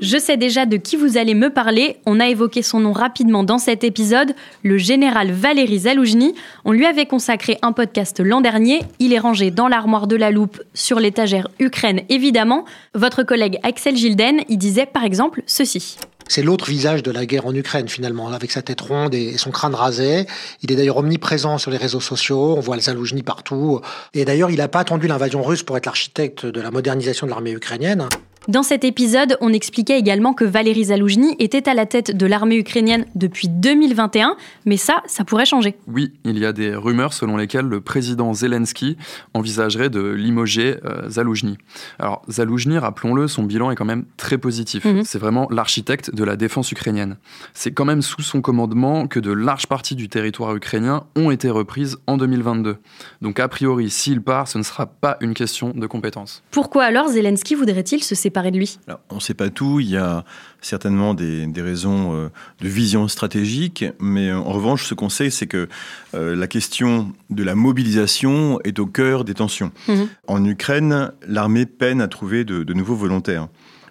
Je 0.00 0.16
sais 0.16 0.36
déjà 0.36 0.64
de 0.64 0.76
qui 0.76 0.94
vous 0.94 1.16
allez 1.16 1.34
me 1.34 1.50
parler. 1.50 1.96
On 2.06 2.20
a 2.20 2.28
évoqué 2.28 2.62
son 2.62 2.78
nom 2.78 2.92
rapidement 2.92 3.42
dans 3.42 3.58
cet 3.58 3.82
épisode, 3.82 4.32
le 4.62 4.78
général 4.78 5.32
Valéry 5.32 5.80
Zaloujny. 5.80 6.36
On 6.64 6.70
lui 6.70 6.86
avait 6.86 7.06
consacré 7.06 7.58
un 7.62 7.72
podcast 7.72 8.20
l'an 8.20 8.40
dernier. 8.40 8.82
Il 9.00 9.12
est 9.12 9.18
rangé 9.18 9.50
dans 9.50 9.66
l'armoire 9.66 10.06
de 10.06 10.14
la 10.14 10.30
loupe 10.30 10.62
sur 10.72 11.00
l'étagère 11.00 11.48
Ukraine, 11.58 12.02
évidemment. 12.10 12.64
Votre 12.94 13.24
collègue 13.24 13.58
Axel 13.64 13.96
Gilden 13.96 14.42
y 14.48 14.56
disait 14.56 14.86
par 14.86 15.02
exemple 15.02 15.42
ceci. 15.46 15.96
C'est 16.28 16.42
l'autre 16.42 16.66
visage 16.66 17.02
de 17.02 17.10
la 17.10 17.26
guerre 17.26 17.46
en 17.46 17.54
Ukraine 17.54 17.88
finalement, 17.88 18.28
avec 18.28 18.52
sa 18.52 18.62
tête 18.62 18.82
ronde 18.82 19.14
et 19.14 19.36
son 19.36 19.50
crâne 19.50 19.74
rasé. 19.74 20.26
Il 20.62 20.70
est 20.70 20.76
d'ailleurs 20.76 20.98
omniprésent 20.98 21.58
sur 21.58 21.72
les 21.72 21.76
réseaux 21.76 22.00
sociaux, 22.00 22.54
on 22.56 22.60
voit 22.60 22.76
le 22.76 22.82
Zaloujny 22.82 23.24
partout. 23.24 23.80
Et 24.14 24.24
d'ailleurs, 24.24 24.50
il 24.50 24.58
n'a 24.58 24.68
pas 24.68 24.80
attendu 24.80 25.08
l'invasion 25.08 25.42
russe 25.42 25.64
pour 25.64 25.76
être 25.76 25.86
l'architecte 25.86 26.46
de 26.46 26.60
la 26.60 26.70
modernisation 26.70 27.26
de 27.26 27.32
l'armée 27.32 27.52
ukrainienne. 27.52 28.08
Dans 28.48 28.62
cet 28.62 28.82
épisode, 28.82 29.36
on 29.42 29.52
expliquait 29.52 29.98
également 29.98 30.32
que 30.32 30.42
Valéry 30.42 30.84
Zaloujny 30.84 31.36
était 31.38 31.68
à 31.68 31.74
la 31.74 31.84
tête 31.84 32.16
de 32.16 32.24
l'armée 32.24 32.56
ukrainienne 32.56 33.04
depuis 33.14 33.46
2021, 33.46 34.38
mais 34.64 34.78
ça, 34.78 35.02
ça 35.06 35.22
pourrait 35.22 35.44
changer. 35.44 35.76
Oui, 35.86 36.14
il 36.24 36.38
y 36.38 36.46
a 36.46 36.54
des 36.54 36.74
rumeurs 36.74 37.12
selon 37.12 37.36
lesquelles 37.36 37.66
le 37.66 37.82
président 37.82 38.32
Zelensky 38.32 38.96
envisagerait 39.34 39.90
de 39.90 40.00
limoger 40.00 40.78
euh, 40.86 41.10
Zaloujny. 41.10 41.58
Alors, 41.98 42.22
Zaloujny, 42.30 42.78
rappelons-le, 42.78 43.28
son 43.28 43.42
bilan 43.42 43.70
est 43.70 43.74
quand 43.74 43.84
même 43.84 44.06
très 44.16 44.38
positif. 44.38 44.86
Mhm. 44.86 45.04
C'est 45.04 45.18
vraiment 45.18 45.46
l'architecte 45.50 46.14
de 46.14 46.24
la 46.24 46.36
défense 46.36 46.72
ukrainienne. 46.72 47.18
C'est 47.52 47.72
quand 47.72 47.84
même 47.84 48.00
sous 48.00 48.22
son 48.22 48.40
commandement 48.40 49.08
que 49.08 49.20
de 49.20 49.30
larges 49.30 49.66
parties 49.66 49.94
du 49.94 50.08
territoire 50.08 50.56
ukrainien 50.56 51.04
ont 51.16 51.30
été 51.30 51.50
reprises 51.50 51.98
en 52.06 52.16
2022. 52.16 52.78
Donc, 53.20 53.40
a 53.40 53.48
priori, 53.48 53.90
s'il 53.90 54.22
part, 54.22 54.48
ce 54.48 54.56
ne 54.56 54.62
sera 54.62 54.86
pas 54.86 55.18
une 55.20 55.34
question 55.34 55.74
de 55.76 55.86
compétence. 55.86 56.42
Pourquoi 56.50 56.84
alors 56.84 57.08
Zelensky 57.08 57.54
voudrait-il 57.54 58.02
se 58.02 58.14
séparer 58.14 58.37
séparer 58.38 58.50
de 58.50 58.58
lui 58.58 58.78
On 59.10 59.16
ne 59.16 59.20
sait 59.20 59.34
pas 59.34 59.50
tout. 59.50 59.80
Il 59.80 59.90
y 59.90 59.96
a 59.96 60.24
certainement 60.60 61.14
des, 61.14 61.50
raisons 61.56 62.14
euh, 62.14 62.28
de 62.60 62.68
vision 62.68 63.08
stratégique, 63.08 63.84
mais 63.98 64.32
en 64.32 64.44
revanche, 64.44 64.86
ce 64.86 64.94
qu'on 64.94 65.08
sait, 65.08 65.30
c'est 65.30 65.46
que 65.46 65.68
la 66.12 66.46
question 66.46 67.12
de 67.30 67.42
la 67.42 67.54
mobilisation 67.54 68.60
est 68.64 68.78
au 68.78 68.86
cœur 68.86 69.24
des 69.24 69.34
tensions. 69.34 69.72
Mhm. 69.88 70.08
En 70.26 70.44
Ukraine, 70.44 71.12
l'armée 71.26 71.66
peine 71.66 72.00
à 72.00 72.08
trouver 72.08 72.44
de, 72.44 72.62
de 72.62 72.74
nouveaux 72.74 72.96
volontaires. 72.96 73.48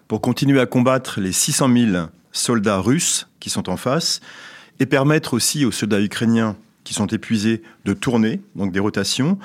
Pour 0.07 0.21
continuer 0.21 0.59
à 0.59 0.65
combattre 0.65 1.19
les 1.19 1.31
600 1.31 1.69
000 1.73 2.05
soldats 2.31 2.79
russes 2.79 3.27
qui 3.39 3.49
sont 3.49 3.69
en 3.69 3.77
face, 3.77 4.21
et 4.79 4.85
permettre 4.85 5.33
aussi 5.33 5.65
aux 5.65 5.71
soldats 5.71 6.01
ukrainiens 6.01 6.55
qui 6.83 6.93
sont 6.93 7.07
épuisés 7.07 7.61
de 7.85 7.93
tourner, 7.93 8.39
donc 8.55 8.71
des 8.71 8.79
rotations, 8.79 9.37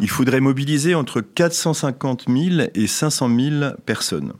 il 0.00 0.10
faudrait 0.10 0.40
mobiliser 0.40 0.94
entre 0.94 1.20
450 1.20 2.26
000 2.28 2.68
et 2.74 2.86
500 2.86 3.30
000 3.34 3.72
personnes. 3.84 4.32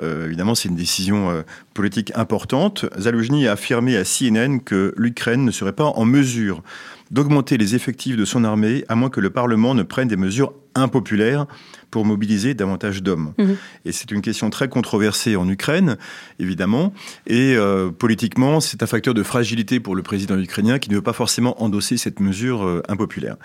Euh, 0.00 0.26
évidemment, 0.26 0.54
c'est 0.54 0.68
une 0.68 0.76
décision 0.76 1.30
euh, 1.30 1.42
politique 1.74 2.12
importante. 2.14 2.86
Zaloujny 2.98 3.48
a 3.48 3.52
affirmé 3.52 3.96
à 3.96 4.04
CNN 4.04 4.60
que 4.60 4.94
l'Ukraine 4.96 5.44
ne 5.44 5.50
serait 5.50 5.72
pas 5.72 5.86
en 5.86 6.04
mesure 6.04 6.62
d'augmenter 7.10 7.56
les 7.56 7.74
effectifs 7.74 8.16
de 8.16 8.24
son 8.24 8.44
armée 8.44 8.84
à 8.88 8.94
moins 8.94 9.10
que 9.10 9.20
le 9.20 9.30
Parlement 9.30 9.74
ne 9.74 9.82
prenne 9.82 10.08
des 10.08 10.16
mesures 10.16 10.52
impopulaires 10.78 11.46
pour 11.90 12.04
mobiliser 12.04 12.54
davantage 12.54 13.02
d'hommes. 13.02 13.32
Mhm. 13.38 13.56
Et 13.84 13.92
c'est 13.92 14.10
une 14.10 14.20
question 14.20 14.50
très 14.50 14.68
controversée 14.68 15.36
en 15.36 15.48
Ukraine, 15.48 15.96
évidemment. 16.38 16.92
Et 17.26 17.54
euh, 17.56 17.90
politiquement, 17.90 18.60
c'est 18.60 18.82
un 18.82 18.86
facteur 18.86 19.14
de 19.14 19.22
fragilité 19.22 19.80
pour 19.80 19.96
le 19.96 20.02
président 20.02 20.38
ukrainien 20.38 20.78
qui 20.78 20.90
ne 20.90 20.96
veut 20.96 21.02
pas 21.02 21.12
forcément 21.12 21.62
endosser 21.62 21.96
cette 21.96 22.20
mesure 22.20 22.64
euh, 22.64 22.82
impopulaire. 22.88 23.36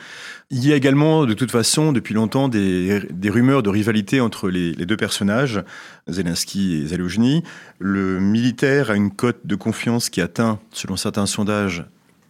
Il 0.49 0.65
y 0.65 0.73
a 0.73 0.75
également, 0.75 1.25
de 1.25 1.33
toute 1.33 1.51
façon, 1.51 1.91
depuis 1.91 2.13
longtemps, 2.13 2.49
des, 2.49 3.01
rumeurs 3.25 3.63
de 3.63 3.69
rivalité 3.69 4.19
entre 4.19 4.49
les, 4.49 4.73
deux 4.73 4.97
personnages, 4.97 5.63
Zelensky 6.07 6.81
et 6.81 6.87
Zaloujny. 6.87 7.43
Le 7.79 8.19
militaire 8.19 8.91
a 8.91 8.95
une 8.95 9.11
cote 9.11 9.45
de 9.45 9.55
confiance 9.55 10.09
qui 10.09 10.21
atteint, 10.21 10.59
selon 10.71 10.95
certains 10.95 11.25
sondages, 11.25 11.85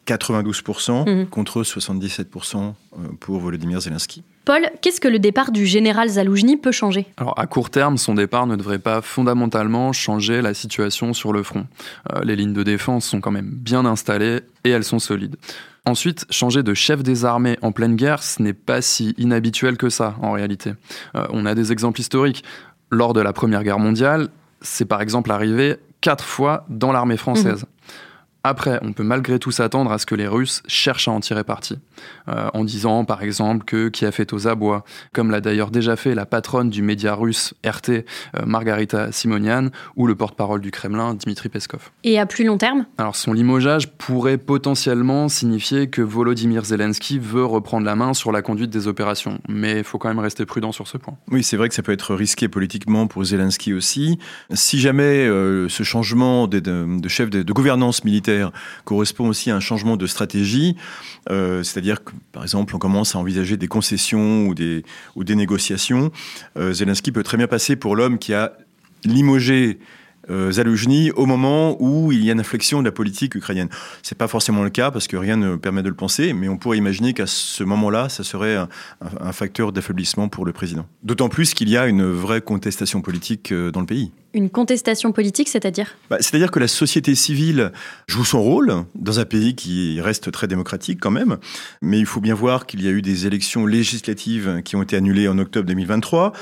92% 0.08 1.10
mhm. 1.10 1.28
contre 1.28 1.64
77% 1.64 2.58
euh, 2.58 2.74
pour 3.20 3.40
Volodymyr 3.40 3.82
Zelensky. 3.82 4.24
Paul, 4.46 4.70
qu'est-ce 4.82 5.00
que 5.00 5.08
le 5.08 5.20
départ 5.20 5.52
du 5.52 5.66
général 5.66 6.10
Zaloujny 6.10 6.58
peut 6.58 6.74
changer? 6.74 7.06
Alors 7.16 7.40
à 7.40 7.48
court 7.48 7.70
terme, 7.70 7.98
son 7.98 8.14
départ 8.14 8.46
ne 8.46 8.58
devrait 8.58 8.80
pas 8.80 9.02
fondamentalement 9.02 9.94
changer 9.94 10.42
la 10.42 10.54
situation 10.54 11.14
sur 11.14 11.32
le 11.32 11.44
front. 11.44 11.66
Euh, 12.14 12.22
les 12.24 12.36
lignes 12.36 12.54
de 12.54 12.64
défense 12.64 13.06
sont 13.06 13.22
quand 13.22 13.32
même 13.32 13.50
bien 13.50 13.86
installées 13.86 14.42
et 14.66 14.70
elles 14.70 14.84
sont 14.84 15.00
solides. 15.00 15.38
Ensuite, 15.86 16.26
changer 16.30 16.64
de 16.64 16.74
chef 16.74 17.04
des 17.04 17.24
armées 17.24 17.58
en 17.62 17.72
pleine 17.72 17.96
guerre, 17.96 18.24
ce 18.24 18.42
n'est 18.42 18.54
pas 18.54 18.82
si 18.82 19.16
inhabituel 19.18 19.78
que 19.78 19.90
ça 19.90 20.16
en 20.22 20.34
réalité. 20.34 20.74
Euh, 21.16 21.26
on 21.30 21.46
a 21.46 21.56
des 21.56 21.72
exemples 21.72 22.02
historiques. 22.02 22.44
Lors 22.90 23.14
de 23.14 23.22
la 23.22 23.34
Première 23.34 23.64
Guerre 23.64 23.80
mondiale, 23.80 24.30
c'est 24.62 24.86
par 24.86 25.02
exemple 25.02 25.32
arrivé 25.32 25.78
quatre 26.00 26.24
fois 26.24 26.66
dans 26.70 26.92
l'armée 26.92 27.18
française. 27.18 27.64
Mhm. 27.64 27.70
Après, 28.46 28.78
on 28.82 28.92
peut 28.92 29.04
malgré 29.04 29.40
tout 29.40 29.52
s'attendre 29.52 29.90
à 29.94 29.98
ce 29.98 30.06
que 30.06 30.16
les 30.16 30.28
Russes 30.28 30.64
cherchent 30.68 31.08
à 31.08 31.12
en 31.12 31.22
tirer 31.22 31.46
parti, 31.46 31.80
euh, 32.28 32.50
en 32.54 32.66
disant 32.66 33.06
par 33.06 33.24
exemple 33.24 33.64
que 33.64 33.88
qui 33.88 34.06
a 34.06 34.12
fait 34.12 34.34
aux 34.34 34.50
abois, 34.50 34.84
comme 35.14 35.32
l'a 35.32 35.40
d'ailleurs 35.40 35.72
déjà 35.72 35.96
fait 35.96 36.14
la 36.14 36.26
patronne 36.26 36.70
du 36.70 36.82
média 36.82 37.16
russe 37.16 37.54
RT, 37.66 37.90
euh, 37.90 38.04
Margarita 38.46 39.14
Simonian, 39.14 39.70
ou 39.96 40.08
le 40.08 40.16
porte-parole 40.16 40.60
du 40.60 40.72
Kremlin, 40.72 41.14
Dmitri 41.14 41.48
Peskov. 41.48 41.92
Et 42.04 42.20
à 42.20 42.26
plus 42.26 42.44
long 42.44 42.58
terme? 42.58 42.86
Alors 42.98 43.16
son 43.16 43.32
limogeage 43.32 43.90
pourrait 43.94 44.38
potentiellement 44.38 45.30
signifier 45.30 45.88
que 45.88 46.02
Volodymyr 46.02 46.66
Zelensky 46.66 47.20
veut 47.20 47.46
reprendre 47.46 47.86
la 47.86 47.96
main 47.96 48.14
sur 48.14 48.34
la 48.34 48.42
conduite 48.42 48.72
des 48.72 48.90
opérations, 48.90 49.40
mais 49.48 49.78
il 49.78 49.84
faut 49.86 50.00
quand 50.00 50.10
même 50.10 50.20
rester 50.20 50.46
prudent 50.46 50.74
sur 50.74 50.90
ce 50.90 50.98
point. 50.98 51.16
Oui, 51.32 51.44
c'est 51.44 51.56
vrai 51.56 51.70
que 51.70 51.76
ça 51.76 51.82
peut 51.82 51.94
être 51.94 52.14
risqué 52.14 52.50
politiquement 52.50 53.08
pour 53.08 53.24
Zelensky 53.24 53.74
aussi. 53.74 54.20
Si 54.52 54.82
jamais 54.82 55.26
euh, 55.26 55.70
ce 55.70 55.84
changement 55.84 56.50
de, 56.50 56.60
de 56.60 57.08
chef 57.08 57.30
de 57.30 57.54
gouvernance 57.54 58.04
militaire 58.04 58.33
correspond 58.86 59.28
aussi 59.28 59.52
à 59.52 59.56
un 59.56 59.60
changement 59.60 59.98
de 59.98 60.08
stratégie. 60.08 60.76
Euh, 61.30 61.64
c'est-à-dire 61.64 62.04
que, 62.04 62.12
par 62.32 62.44
exemple, 62.44 62.76
on 62.76 62.80
commence 62.80 63.16
à 63.16 63.20
envisager 63.20 63.58
des 63.58 63.68
concessions 63.68 64.48
ou 64.48 64.54
des, 64.54 64.84
négociations. 65.36 66.12
Euh, 66.58 66.74
Zelensky 66.74 67.12
peut 67.12 67.24
très 67.24 67.38
bien 67.38 67.48
passer 67.48 67.76
pour 67.76 67.96
l'homme 67.96 68.18
qui 68.18 68.34
a 68.34 68.54
limogé 69.06 69.80
euh, 70.30 70.52
Zaloujny 70.54 71.12
au 71.12 71.26
moment 71.26 71.76
où 71.82 72.12
il 72.14 72.24
y 72.24 72.30
a 72.30 72.34
une 72.34 72.40
inflexion 72.40 72.80
de 72.80 72.86
la 72.86 72.92
politique 72.92 73.36
ukrainienne. 73.36 73.70
C'est 74.04 74.18
pas 74.18 74.28
forcément 74.28 74.64
le 74.64 74.70
cas 74.70 74.90
parce 74.90 75.08
que 75.08 75.18
rien 75.18 75.36
ne 75.36 75.56
permet 75.58 75.84
de 75.84 75.90
le 75.90 75.96
penser, 75.96 76.34
mais 76.34 76.48
on 76.48 76.58
pourrait 76.58 76.78
imaginer 76.78 77.14
qu'à 77.14 77.28
ce 77.28 77.64
moment-là, 77.64 78.08
ça 78.08 78.24
serait 78.24 78.56
un, 78.56 79.32
facteur 79.34 79.72
d'affaiblissement 79.72 80.30
pour 80.30 80.46
le 80.46 80.54
président. 80.54 80.86
D'autant 81.04 81.28
plus 81.28 81.54
qu'il 81.54 81.70
y 81.70 81.76
a 81.76 81.88
une 81.88 82.06
vraie 82.06 82.42
contestation 82.42 83.02
politique 83.02 83.54
dans 83.54 83.82
le 83.82 83.86
pays. 83.86 84.12
Une 84.34 84.50
contestation 84.50 85.12
politique, 85.12 85.48
c'est-à-dire? 85.48 85.96
Bah, 86.10 86.18
C'est-à-dire 86.20 86.50
que 86.50 86.60
la 86.60 86.68
société 86.68 87.14
civile 87.14 87.72
joue 88.08 88.26
son 88.26 88.42
rôle 88.42 88.86
dans 88.96 89.20
un 89.20 89.26
pays 89.26 89.56
qui 89.56 90.02
reste 90.02 90.32
très 90.32 90.48
démocratique 90.48 91.00
quand 91.00 91.12
même, 91.12 91.38
mais 91.84 92.00
il 92.00 92.08
faut 92.08 92.20
bien 92.20 92.34
voir 92.34 92.66
qu'il 92.66 92.84
y 92.84 92.88
a 92.88 92.92
eu 92.92 93.04
des 93.04 93.28
élections 93.28 93.68
législatives 93.68 94.62
qui 94.66 94.76
ont 94.76 94.82
été 94.82 94.96
annulées 94.96 95.28
en 95.28 95.38
octobre 95.38 95.68
2023. 95.68 96.34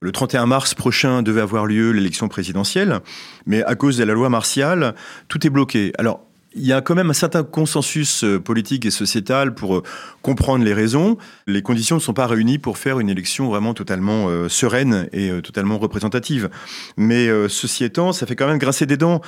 Le 0.00 0.12
31 0.12 0.46
mars 0.46 0.74
prochain 0.74 1.22
devait 1.22 1.40
avoir 1.40 1.66
lieu 1.66 1.90
l'élection 1.90 2.28
présidentielle, 2.28 3.00
mais 3.46 3.62
à 3.64 3.74
cause 3.74 3.96
de 3.98 4.04
la 4.04 4.14
loi 4.14 4.28
martiale, 4.28 4.94
tout 5.28 5.44
est 5.46 5.50
bloqué. 5.50 5.92
Alors, 5.98 6.29
il 6.54 6.66
y 6.66 6.72
a 6.72 6.80
quand 6.80 6.94
même 6.94 7.10
un 7.10 7.14
certain 7.14 7.44
consensus 7.44 8.24
euh, 8.24 8.40
politique 8.40 8.84
et 8.84 8.90
sociétal 8.90 9.54
pour 9.54 9.76
euh, 9.76 9.82
comprendre 10.22 10.64
les 10.64 10.74
raisons. 10.74 11.16
Les 11.46 11.62
conditions 11.62 11.96
ne 11.96 12.00
sont 12.00 12.12
pas 12.12 12.26
réunies 12.26 12.58
pour 12.58 12.78
faire 12.78 12.98
une 12.98 13.08
élection 13.08 13.48
vraiment 13.48 13.72
totalement 13.72 14.28
euh, 14.28 14.48
sereine 14.48 15.08
et 15.12 15.30
totalement 15.42 15.78
représentative. 15.78 16.50
Mais 16.96 17.28
ceci 17.48 17.84
étant, 17.84 18.12
ça 18.12 18.26
fait 18.26 18.36
quand 18.36 18.46
même 18.46 18.58
grincer 18.58 18.86
des 18.86 18.96
dents 18.96 19.20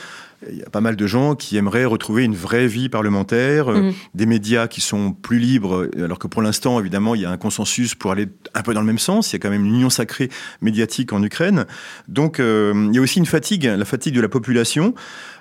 il 0.51 0.59
y 0.59 0.63
a 0.65 0.71
pas 0.71 0.81
mal 0.81 0.97
de 0.97 1.07
gens 1.07 1.37
qui 1.37 1.57
aimeraient 1.57 1.85
retrouver 1.85 2.25
une 2.25 2.35
vraie 2.35 2.67
vie 2.67 2.89
parlementaire, 2.89 3.69
mhm. 3.69 3.93
des 4.15 4.27
médias 4.27 4.67
qui 4.67 4.81
sont 4.81 5.13
plus 5.13 5.39
libres, 5.39 5.89
alors 5.97 6.19
que 6.19 6.27
pour 6.27 6.43
l'instant, 6.43 6.81
évidemment, 6.81 7.15
il 7.15 7.21
y 7.21 7.25
a 7.25 7.31
un 7.31 7.37
consensus 7.37 7.95
pour 7.95 8.11
aller 8.11 8.27
un 8.53 8.63
peu 8.63 8.75
dans 8.75 8.81
le 8.81 8.87
même 8.87 8.99
sens. 8.99 9.31
Il 9.31 9.35
y 9.35 9.37
a 9.37 9.39
quand 9.39 9.51
même 9.51 9.65
une 9.65 9.77
union 9.77 9.89
sacrée 9.89 10.31
médiatique 10.61 11.13
en 11.13 11.23
Ukraine. 11.23 11.65
Donc, 12.09 12.39
il 12.41 12.91
y 12.93 12.99
a 12.99 13.01
aussi 13.01 13.21
une 13.21 13.27
fatigue, 13.27 13.67
la 13.67 13.85
fatigue 13.85 14.17
de 14.17 14.21
la 14.21 14.29
population, 14.29 14.95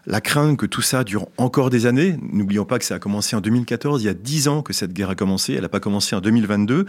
la 0.05 0.21
crainte 0.21 0.57
que 0.57 0.65
tout 0.65 0.81
ça 0.81 1.03
dure 1.03 1.27
encore 1.37 1.69
des 1.69 1.85
années. 1.85 2.17
N'oublions 2.21 2.65
pas 2.65 2.79
que 2.79 2.85
ça 2.85 2.95
a 2.95 2.99
commencé 2.99 3.35
en 3.35 3.41
2014, 3.41 4.01
il 4.01 4.05
y 4.05 4.09
a 4.09 4.13
dix 4.13 4.47
ans 4.47 4.61
que 4.61 4.73
cette 4.73 4.93
guerre 4.93 5.09
a 5.09 5.15
commencé, 5.15 5.53
elle 5.53 5.61
n'a 5.61 5.69
pas 5.69 5.79
commencé 5.79 6.15
en 6.15 6.21
2022 6.21 6.85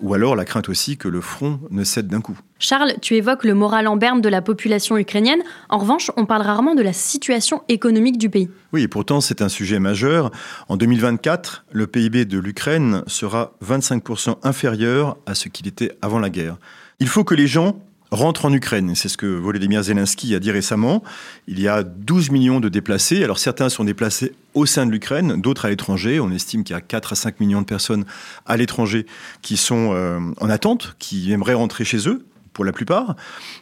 ou 0.00 0.14
alors 0.14 0.36
la 0.36 0.44
crainte 0.44 0.68
aussi 0.68 0.96
que 0.96 1.08
le 1.08 1.20
front 1.20 1.60
ne 1.70 1.82
cède 1.84 2.06
d'un 2.06 2.20
coup. 2.20 2.38
Charles, 2.58 2.94
tu 3.00 3.16
évoques 3.16 3.44
le 3.44 3.54
moral 3.54 3.88
en 3.88 3.96
berne 3.96 4.20
de 4.20 4.28
la 4.28 4.40
population 4.40 4.96
ukrainienne. 4.96 5.42
En 5.68 5.78
revanche, 5.78 6.10
on 6.16 6.24
parle 6.24 6.42
rarement 6.42 6.74
de 6.74 6.82
la 6.82 6.92
situation 6.92 7.62
économique 7.68 8.18
du 8.18 8.30
pays. 8.30 8.48
Oui, 8.72 8.82
et 8.82 8.88
pourtant 8.88 9.20
c'est 9.20 9.42
un 9.42 9.48
sujet 9.48 9.80
majeur. 9.80 10.30
En 10.68 10.76
2024, 10.76 11.64
le 11.72 11.86
PIB 11.86 12.24
de 12.26 12.38
l'Ukraine 12.38 13.02
sera 13.06 13.54
25% 13.64 14.36
inférieur 14.42 15.16
à 15.26 15.34
ce 15.34 15.48
qu'il 15.48 15.66
était 15.66 15.96
avant 16.00 16.20
la 16.20 16.30
guerre. 16.30 16.58
Il 17.00 17.08
faut 17.08 17.24
que 17.24 17.34
les 17.34 17.48
gens 17.48 17.80
rentre 18.12 18.44
en 18.44 18.52
Ukraine. 18.52 18.94
C'est 18.94 19.08
ce 19.08 19.16
que 19.16 19.26
Volodymyr 19.26 19.82
Zelensky 19.82 20.34
a 20.34 20.38
dit 20.38 20.50
récemment. 20.50 21.02
Il 21.48 21.58
y 21.58 21.66
a 21.66 21.82
12 21.82 22.30
millions 22.30 22.60
de 22.60 22.68
déplacés. 22.68 23.24
Alors 23.24 23.38
certains 23.38 23.70
sont 23.70 23.84
déplacés 23.84 24.34
au 24.54 24.66
sein 24.66 24.86
de 24.86 24.92
l'Ukraine, 24.92 25.40
d'autres 25.40 25.64
à 25.64 25.70
l'étranger. 25.70 26.20
On 26.20 26.30
estime 26.30 26.62
qu'il 26.62 26.74
y 26.74 26.78
a 26.78 26.82
4 26.82 27.14
à 27.14 27.16
5 27.16 27.40
millions 27.40 27.62
de 27.62 27.66
personnes 27.66 28.04
à 28.44 28.56
l'étranger 28.58 29.06
qui 29.40 29.56
sont 29.56 29.92
euh, 29.94 30.20
en 30.40 30.50
attente, 30.50 30.94
qui 30.98 31.32
aimeraient 31.32 31.54
rentrer 31.54 31.84
chez 31.84 32.06
eux 32.06 32.24
pour 32.52 32.66
la 32.66 32.72
plupart. 32.72 33.16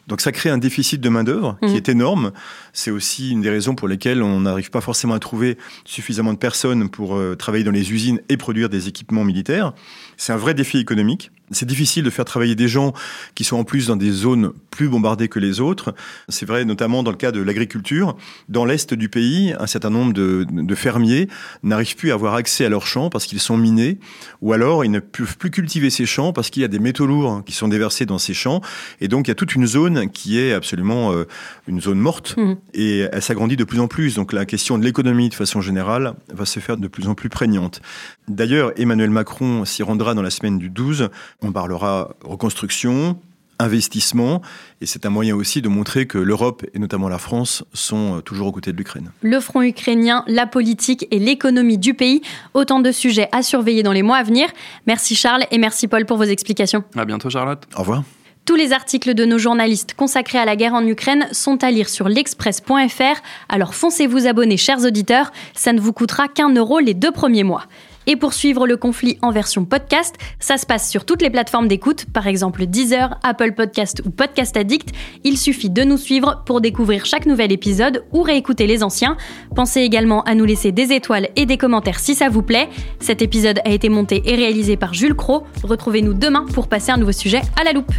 Donc 0.07 0.19
ça 0.19 0.33
crée 0.33 0.49
un 0.49 0.57
déficit 0.57 0.99
de 0.99 1.07
main-d'œuvre 1.07 1.57
qui 1.61 1.69
mmh. 1.69 1.75
est 1.75 1.89
énorme. 1.89 2.31
C'est 2.73 2.91
aussi 2.91 3.31
une 3.31 3.41
des 3.41 3.49
raisons 3.49 3.73
pour 3.73 3.87
lesquelles 3.87 4.21
on 4.21 4.41
n'arrive 4.41 4.69
pas 4.69 4.81
forcément 4.81 5.13
à 5.13 5.19
trouver 5.19 5.57
suffisamment 5.85 6.33
de 6.33 6.37
personnes 6.37 6.89
pour 6.89 7.15
euh, 7.15 7.35
travailler 7.35 7.63
dans 7.63 7.71
les 7.71 7.93
usines 7.93 8.19
et 8.27 8.35
produire 8.35 8.67
des 8.67 8.89
équipements 8.89 9.23
militaires. 9.23 9.71
C'est 10.17 10.33
un 10.33 10.37
vrai 10.37 10.53
défi 10.53 10.77
économique. 10.77 11.31
C'est 11.51 11.65
difficile 11.65 12.03
de 12.03 12.09
faire 12.09 12.25
travailler 12.25 12.55
des 12.55 12.67
gens 12.67 12.93
qui 13.35 13.43
sont 13.43 13.57
en 13.57 13.63
plus 13.63 13.87
dans 13.87 13.95
des 13.95 14.11
zones 14.11 14.51
plus 14.69 14.87
bombardées 14.87 15.27
que 15.27 15.39
les 15.39 15.59
autres. 15.59 15.93
C'est 16.29 16.45
vrai 16.45 16.65
notamment 16.65 17.03
dans 17.03 17.11
le 17.11 17.17
cas 17.17 17.31
de 17.31 17.41
l'agriculture. 17.41 18.15
Dans 18.49 18.65
l'est 18.65 18.93
du 18.93 19.09
pays, 19.09 19.53
un 19.59 19.67
certain 19.67 19.89
nombre 19.89 20.13
de, 20.13 20.75
fermiers 20.75 21.27
n'arrivent 21.63 21.95
plus 21.95 22.11
à 22.11 22.13
avoir 22.13 22.35
accès 22.35 22.65
à 22.65 22.69
leurs 22.69 22.87
champs 22.87 23.09
parce 23.09 23.25
qu'ils 23.25 23.39
sont 23.39 23.57
minés, 23.57 23.99
ou 24.41 24.53
alors 24.53 24.85
ils 24.85 24.91
ne 24.91 24.99
peuvent 24.99 25.37
plus 25.37 25.51
cultiver 25.51 25.89
ces 25.89 26.05
champs 26.05 26.33
parce 26.33 26.49
qu'il 26.49 26.61
y 26.61 26.65
a 26.65 26.69
des 26.69 26.79
métaux 26.79 27.05
lourds 27.05 27.43
qui 27.45 27.53
sont 27.53 27.67
déversés 27.67 28.05
dans 28.05 28.17
ces 28.17 28.33
champs. 28.33 28.61
Et 29.01 29.07
donc 29.07 29.27
il 29.27 29.31
y 29.31 29.33
a 29.33 29.35
toute 29.35 29.53
une 29.53 29.67
zone 29.67 30.09
qui 30.09 30.39
est 30.39 30.53
absolument 30.53 31.11
euh, 31.11 31.25
une 31.67 31.81
zone 31.81 31.99
morte 31.99 32.35
mmh. 32.37 32.53
et 32.73 32.99
elle 33.11 33.21
s'agrandit 33.21 33.57
de 33.57 33.63
plus 33.63 33.79
en 33.79 33.87
plus. 33.87 34.15
Donc 34.15 34.33
la 34.33 34.45
question 34.45 34.77
de 34.77 34.83
l'économie 34.83 35.29
de 35.29 35.35
façon 35.35 35.61
générale 35.61 36.13
va 36.33 36.45
se 36.45 36.59
faire 36.59 36.77
de 36.77 36.87
plus 36.87 37.07
en 37.07 37.15
plus 37.15 37.29
prégnante. 37.29 37.81
D'ailleurs, 38.27 38.71
Emmanuel 38.77 39.09
Macron 39.09 39.65
s'y 39.65 39.83
rendra 39.83 40.13
dans 40.13 40.21
la 40.21 40.29
semaine 40.29 40.57
du 40.57 40.69
12 40.69 41.09
on 41.41 41.51
parlera 41.51 42.15
reconstruction, 42.23 43.17
investissement, 43.59 44.41
et 44.81 44.85
c'est 44.85 45.05
un 45.05 45.09
moyen 45.09 45.35
aussi 45.35 45.61
de 45.61 45.69
montrer 45.69 46.07
que 46.07 46.17
l'Europe, 46.17 46.63
et 46.73 46.79
notamment 46.79 47.09
la 47.09 47.17
France, 47.17 47.63
sont 47.73 48.17
euh, 48.17 48.21
toujours 48.21 48.47
aux 48.47 48.51
côtés 48.51 48.71
de 48.71 48.77
l'Ukraine. 48.77 49.11
Le 49.21 49.39
front 49.39 49.61
ukrainien, 49.61 50.23
la 50.27 50.47
politique 50.47 51.07
et 51.11 51.19
l'économie 51.19 51.77
du 51.77 51.93
pays, 51.93 52.21
autant 52.53 52.79
de 52.79 52.91
sujets 52.91 53.29
à 53.31 53.43
surveiller 53.43 53.83
dans 53.83 53.91
les 53.91 54.03
mois 54.03 54.17
à 54.17 54.23
venir. 54.23 54.49
Merci 54.87 55.15
Charles 55.15 55.45
et 55.51 55.57
merci 55.57 55.87
Paul 55.87 56.05
pour 56.05 56.17
vos 56.17 56.23
explications. 56.23 56.83
À 56.95 57.05
bientôt 57.05 57.29
Charlotte. 57.29 57.63
Au 57.75 57.79
revoir. 57.79 58.03
Tous 58.45 58.55
les 58.55 58.73
articles 58.73 59.13
de 59.13 59.23
nos 59.23 59.37
journalistes 59.37 59.93
consacrés 59.93 60.39
à 60.39 60.45
la 60.45 60.55
guerre 60.55 60.73
en 60.73 60.85
Ukraine 60.85 61.27
sont 61.31 61.63
à 61.63 61.69
lire 61.69 61.87
sur 61.87 62.09
l'express.fr, 62.09 63.21
alors 63.49 63.75
foncez 63.75 64.07
vous 64.07 64.25
abonner 64.25 64.57
chers 64.57 64.83
auditeurs, 64.83 65.31
ça 65.53 65.73
ne 65.73 65.79
vous 65.79 65.93
coûtera 65.93 66.27
qu'un 66.27 66.49
euro 66.49 66.79
les 66.79 66.95
deux 66.95 67.11
premiers 67.11 67.43
mois. 67.43 67.65
Et 68.07 68.15
pour 68.15 68.33
suivre 68.33 68.67
le 68.67 68.77
conflit 68.77 69.17
en 69.21 69.31
version 69.31 69.65
podcast, 69.65 70.15
ça 70.39 70.57
se 70.57 70.65
passe 70.65 70.89
sur 70.89 71.05
toutes 71.05 71.21
les 71.21 71.29
plateformes 71.29 71.67
d'écoute, 71.67 72.05
par 72.11 72.27
exemple 72.27 72.65
Deezer, 72.65 73.17
Apple 73.23 73.53
Podcast 73.53 74.01
ou 74.05 74.09
Podcast 74.09 74.57
Addict. 74.57 74.89
Il 75.23 75.37
suffit 75.37 75.69
de 75.69 75.83
nous 75.83 75.97
suivre 75.97 76.43
pour 76.45 76.61
découvrir 76.61 77.05
chaque 77.05 77.25
nouvel 77.25 77.51
épisode 77.51 78.03
ou 78.11 78.21
réécouter 78.21 78.67
les 78.67 78.83
anciens. 78.83 79.17
Pensez 79.55 79.81
également 79.81 80.23
à 80.23 80.35
nous 80.35 80.45
laisser 80.45 80.71
des 80.71 80.93
étoiles 80.93 81.29
et 81.35 81.45
des 81.45 81.57
commentaires 81.57 81.99
si 81.99 82.15
ça 82.15 82.29
vous 82.29 82.41
plaît. 82.41 82.69
Cet 82.99 83.21
épisode 83.21 83.59
a 83.65 83.69
été 83.69 83.89
monté 83.89 84.21
et 84.25 84.35
réalisé 84.35 84.77
par 84.77 84.93
Jules 84.93 85.15
Cro. 85.15 85.43
Retrouvez-nous 85.63 86.13
demain 86.13 86.45
pour 86.53 86.67
passer 86.67 86.91
un 86.91 86.97
nouveau 86.97 87.11
sujet 87.11 87.41
à 87.59 87.63
la 87.63 87.73
loupe. 87.73 87.93